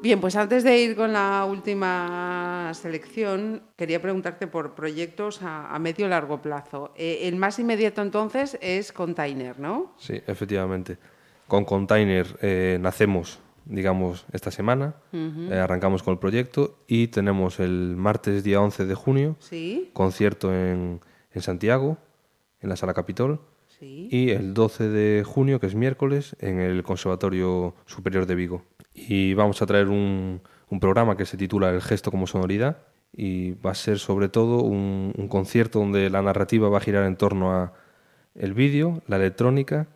[0.05, 5.79] Bien, pues antes de ir con la última selección, quería preguntarte por proyectos a, a
[5.79, 6.93] medio largo plazo.
[6.95, 9.95] Eh, el más inmediato entonces es Container, ¿no?
[9.97, 10.99] Sí, efectivamente.
[11.49, 14.95] Con Container eh, nacemos, digamos, esta semana.
[15.15, 20.55] Eh, arrancamos con el proyecto y tenemos el martes día 11 de junio Sí, concierto
[20.55, 21.01] en,
[21.33, 21.97] en Santiago,
[22.61, 23.41] en la Sala Capitol.
[23.69, 24.09] sí.
[24.11, 28.63] Y el 12 de junio, que es miércoles, en el Conservatorio Superior de Vigo.
[28.95, 30.41] Y vamos a traer un,
[30.71, 32.79] un programa que se titula El gesto como sonoridad
[33.17, 37.05] y va a ser sobre todo un, un concierto donde la narrativa va a girar
[37.05, 37.73] en torno a
[38.35, 39.87] el vídeo, la electrónica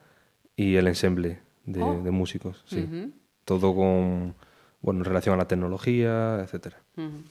[0.57, 2.01] y el ensemble de, Oh.
[2.03, 2.63] de músicos.
[2.67, 3.13] Sí.
[3.45, 4.35] Todo con,
[4.83, 6.79] bueno, en relación a la tecnología, etcétera.
[6.97, 7.23] Ujú.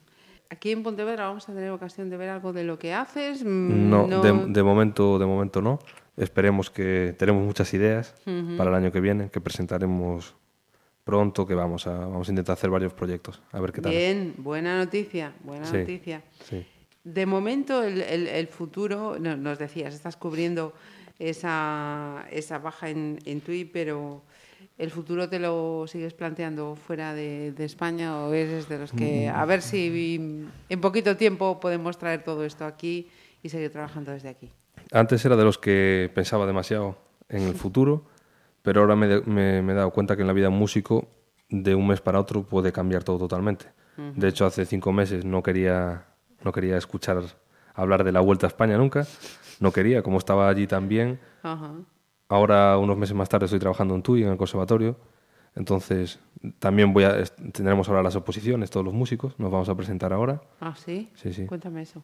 [0.50, 3.44] Aquí en Pontevedra vamos a tener ocasión de ver algo de lo que haces.
[3.44, 5.80] Mm, No, De, de momento, de momento no.
[6.16, 8.16] Esperemos que tenemos muchas ideas
[8.58, 10.36] para el año que viene, que presentaremos
[11.08, 13.92] pronto, que vamos a, vamos a intentar hacer varios proyectos, a ver qué tal.
[13.94, 16.22] Bien, buena noticia, buena Sí, noticia.
[16.44, 16.64] sí.
[17.04, 20.74] De momento, el, el- el futuro, no- nos decías, estás cubriendo
[21.20, 24.22] esa, esa baja en, en Tui, pero
[24.78, 29.30] ¿el futuro te lo sigues planteando fuera de, de España o eres de los que,
[29.30, 30.20] a ver si
[30.70, 33.08] en poquito tiempo podemos traer todo esto aquí
[33.42, 34.52] y seguir trabajando desde aquí?
[34.92, 36.98] Antes era de los que pensaba demasiado
[37.30, 38.06] en el futuro,
[38.68, 41.08] pero ahora me, me- me he dado cuenta que en la vida músico
[41.50, 43.68] de un mes para otro puede cambiar todo totalmente.
[43.96, 46.06] De hecho, hace cinco meses no quería,
[46.44, 47.24] no quería escuchar
[47.74, 49.08] hablar de la Vuelta a España nunca.
[49.62, 51.18] No quería, como estaba allí también.
[52.28, 54.98] Ahora, unos meses más tarde, estoy trabajando en TUI, en el conservatorio.
[55.56, 56.20] Entonces,
[56.60, 59.40] también voy a, tendremos ahora las oposiciones, todos los músicos.
[59.40, 60.42] Nos vamos a presentar ahora.
[60.60, 61.10] Ah, sí.
[61.16, 61.46] Sí, sí.
[61.46, 62.04] Cuéntame eso.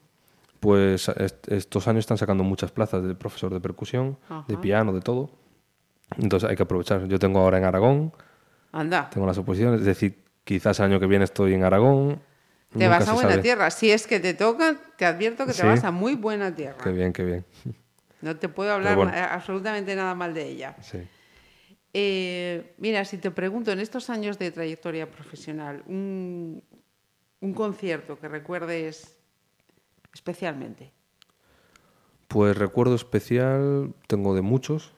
[0.61, 4.18] Pues est- estos años están sacando muchas plazas de profesor de percusión,
[4.48, 5.30] de piano, de todo.
[6.18, 7.06] Entonces hay que aprovechar.
[7.07, 8.14] Yo tengo ahora en Aragón,
[8.72, 12.22] Anda, tengo las oposiciones, es decir, quizás el año que viene estoy en Aragón.
[12.69, 13.41] te Nunca vas a buena sabe.
[13.41, 13.69] tierra.
[13.69, 16.84] Si es que te toca, te advierto que te vas a muy buena tierra.
[16.84, 17.45] Qué bien, qué bien.
[18.22, 19.11] No te puedo hablar bueno.
[19.14, 20.76] absolutamente nada mal de ella.
[20.81, 20.99] Sí.
[21.94, 26.64] Eh, mira, si te pregunto, en estos años de trayectoria profesional, un,
[27.41, 29.18] un concierto que recuerdes
[30.14, 30.91] especialmente.
[32.27, 34.92] Pues recuerdo especial, tengo de muchos.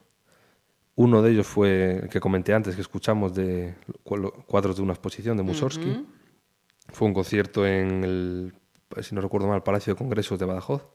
[0.96, 4.92] Uno de ellos fue el que comenté antes, que escuchamos de cu- cuadros de una
[4.94, 6.06] exposición de Mussorgsky.
[6.92, 8.54] Fue un concierto en el,
[9.02, 10.86] si no recuerdo mal, Palacio de Congresos de Badajoz.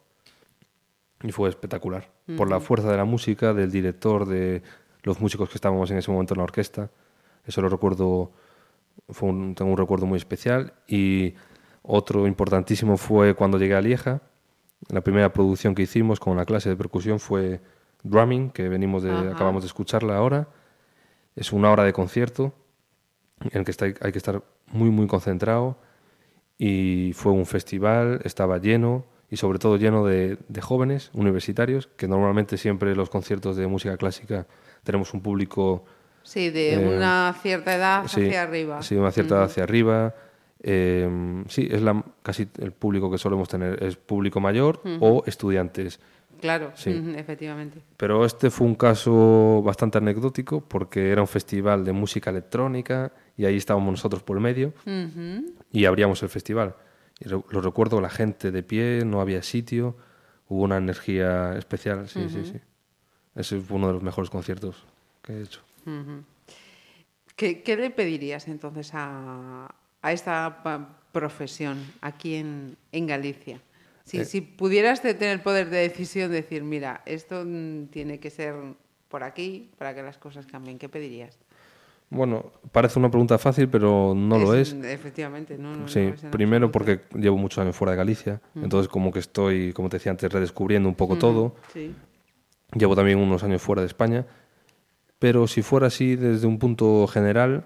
[1.24, 2.12] Y fue espectacular.
[2.36, 4.64] Por la fuerza de la música, del director, de
[5.04, 6.90] los músicos que estábamos en ese momento en la orquesta.
[7.46, 8.32] Eso lo recuerdo,
[9.10, 10.74] fue un- tengo un recuerdo muy especial.
[10.88, 11.36] Y
[11.84, 14.22] otro importantísimo fue cuando llegué a Lieja.
[14.90, 17.62] La primera producción que hicimos con la clase de percusión fue
[18.04, 19.32] Drumming, que venimos de, Ajá.
[19.32, 20.48] acabamos de escucharla ahora.
[21.36, 22.54] Es una hora de concierto
[23.42, 25.78] en el que está- hay que estar muy, muy concentrado.
[26.58, 32.08] Y fue un festival, estaba lleno y sobre todo lleno de, de jóvenes universitarios, que
[32.08, 34.46] normalmente siempre los conciertos de música clásica
[34.84, 35.86] tenemos un público
[36.24, 38.82] Sí, de Eh, una cierta edad sí, hacia arriba.
[38.84, 40.14] Sí, una cierta edad hacia arriba.
[40.62, 43.84] Eh, sí, es la, casi el público que solemos tener.
[43.84, 46.00] Es público mayor o estudiantes.
[46.42, 46.90] Claro, Sí.
[47.16, 47.80] efectivamente.
[47.98, 53.46] Pero este fue un caso bastante anecdótico porque era un festival de música electrónica y
[53.46, 54.74] ahí estábamos nosotros por el medio
[55.72, 56.76] y abríamos el festival.
[57.20, 59.96] Y lo recuerdo, la gente de pie, no había sitio,
[60.50, 62.60] hubo una energía especial, sí, sí, sí.
[63.36, 64.84] Ese fue uno de los mejores conciertos
[65.22, 65.62] que he hecho.
[67.36, 73.62] ¿Qué, qué le pedirías entonces a, a esta profesión aquí en, en Galicia?
[74.04, 74.26] Si, Eh.
[74.26, 78.56] si pudieras te- tener el poder de decisión, decir, mira, esto mm, tiene que ser
[79.10, 81.38] por aquí para que las cosas cambien, ¿qué pedirías?
[82.10, 84.74] Bueno, parece una pregunta fácil, pero no lo es.
[84.74, 88.42] Efectivamente, no, no, no Sí, es en primero porque llevo muchos años fuera de Galicia,
[88.56, 91.56] entonces como que estoy, como te decía antes, redescubriendo un poco todo.
[91.72, 91.96] Sí.
[92.74, 94.26] Llevo también unos años fuera de España,
[95.20, 97.66] pero si fuera así desde un punto general,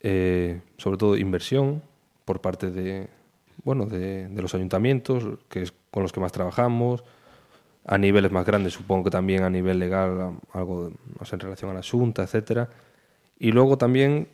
[0.00, 1.82] eh, sobre todo inversión
[2.24, 3.08] por parte de,
[3.64, 7.04] bueno, de, de los ayuntamientos, que es con los que más trabajamos,
[7.86, 11.70] a niveles más grandes, supongo que también a nivel legal, algo no sé, en relación
[11.70, 12.68] a la Junta, etcétera.
[13.38, 14.28] Y luego también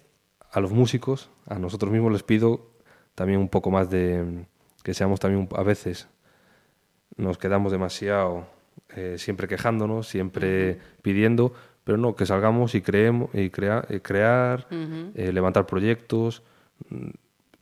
[0.51, 2.66] a los músicos, a nosotros mismos les pido
[3.14, 4.44] también un poco más de
[4.82, 6.09] que seamos también a veces
[7.16, 8.46] nos quedamos demasiado
[8.96, 11.52] eh, siempre quejándonos, siempre pidiendo,
[11.84, 14.66] pero no, que salgamos y creemos y crea- crear,
[15.14, 16.42] eh, levantar proyectos,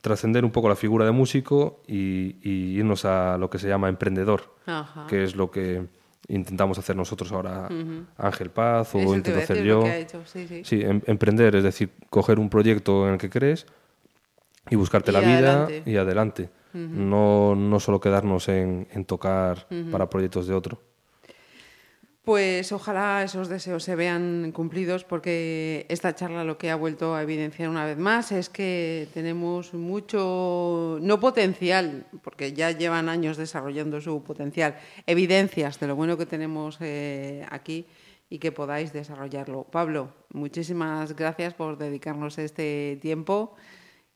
[0.02, 3.88] trascender un poco la figura de músico y, y irnos a lo que se llama
[3.88, 5.06] emprendedor, Ajá.
[5.08, 5.86] que es lo que
[6.28, 7.68] intentamos hacer nosotros ahora,
[8.18, 9.82] Ángel Paz, o Eso intento hacer yo.
[10.26, 10.62] sí, sí.
[10.64, 13.66] Sí, em- emprender, es decir, coger un proyecto en el que crees,
[14.70, 15.82] y buscarte Y la vida adelante.
[15.90, 16.50] y adelante.
[16.74, 20.80] no, no solo quedarnos en, en tocar para proyectos de otro.
[22.24, 27.22] Pues ojalá esos deseos se vean cumplidos porque esta charla lo que ha vuelto a
[27.22, 34.00] evidenciar una vez más es que tenemos mucho, no potencial, porque ya llevan años desarrollando
[34.00, 34.76] su potencial,
[35.06, 37.86] evidencias de lo bueno que tenemos eh, aquí
[38.28, 39.64] y que podáis desarrollarlo.
[39.64, 43.56] Pablo, muchísimas gracias por dedicarnos este tiempo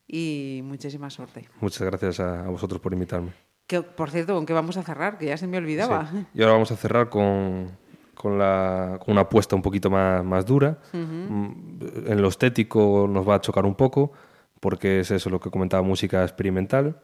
[0.06, 1.48] y muchísima suerte.
[1.60, 3.32] Muchas gracias a, vosotros por invitarme.
[3.66, 5.18] Que, por cierto, ¿con qué vamos a cerrar?
[5.18, 6.08] Que ya se me olvidaba.
[6.08, 6.24] Sí.
[6.34, 7.76] Y ahora vamos a cerrar con,
[8.16, 10.78] con, la, con una apuesta un poquito más, más dura.
[10.92, 14.12] En lo estético nos va a chocar un poco,
[14.58, 17.00] porque es eso lo que comentaba, música experimental.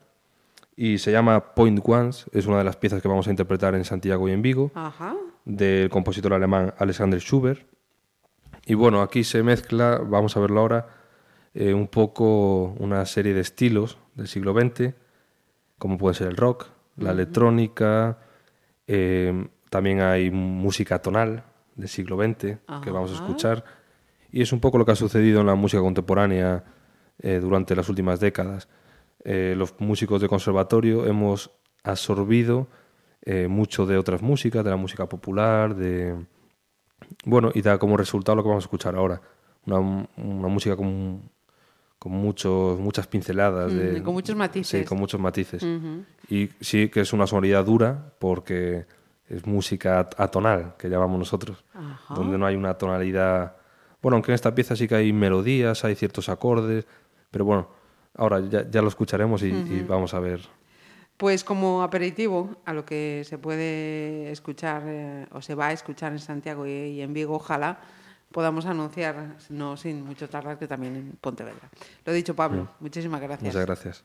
[0.74, 3.84] Y se llama Point Ones, es una de las piezas que vamos a interpretar en
[3.84, 5.14] Santiago y en Vigo, Ajá.
[5.44, 7.60] del compositor alemán Alexander Schubert.
[8.66, 10.86] Y bueno, aquí se mezcla, vamos a verlo ahora,
[11.54, 14.94] eh, un poco una serie de estilos del siglo XX,
[15.78, 18.18] como puede ser el rock, la electrónica,
[18.86, 21.44] eh, también hay música tonal
[21.76, 23.64] del siglo XX que vamos a escuchar.
[24.30, 26.62] Y es un poco lo que ha sucedido en la música contemporánea
[27.18, 28.68] eh, durante las últimas décadas.
[29.24, 31.52] Eh, los músicos de conservatorio hemos
[31.84, 32.68] absorbido
[33.22, 36.22] eh, mucho de otras músicas, de la música popular, de...
[37.24, 39.22] Bueno, y da como resultado lo que vamos a escuchar ahora.
[39.64, 41.30] Una, una música con,
[41.98, 43.72] con muchos, muchas pinceladas.
[43.72, 44.80] de, Mm, con muchos matices.
[44.80, 45.64] Sí, con muchos matices.
[46.28, 48.84] Y sí que es una sonoridad dura porque
[49.34, 52.14] es música at- atonal, que llamamos nosotros, Ajá.
[52.14, 53.56] donde no hay una tonalidad...
[54.00, 56.86] Bueno, aunque en esta pieza sí que hay melodías, hay ciertos acordes,
[57.30, 57.68] pero bueno,
[58.16, 60.40] ahora ya, ya lo escucharemos y, y vamos a ver.
[61.16, 66.10] Pues como aperitivo a lo que se puede escuchar eh, o se va a escuchar
[66.12, 67.78] en Santiago y, y en Vigo, ojalá
[68.32, 71.68] podamos anunciar, no sin mucho tardar, que también en Pontevedra.
[72.04, 73.54] Lo dicho, Pablo, muchísimas gracias.
[73.54, 74.04] Muchas gracias.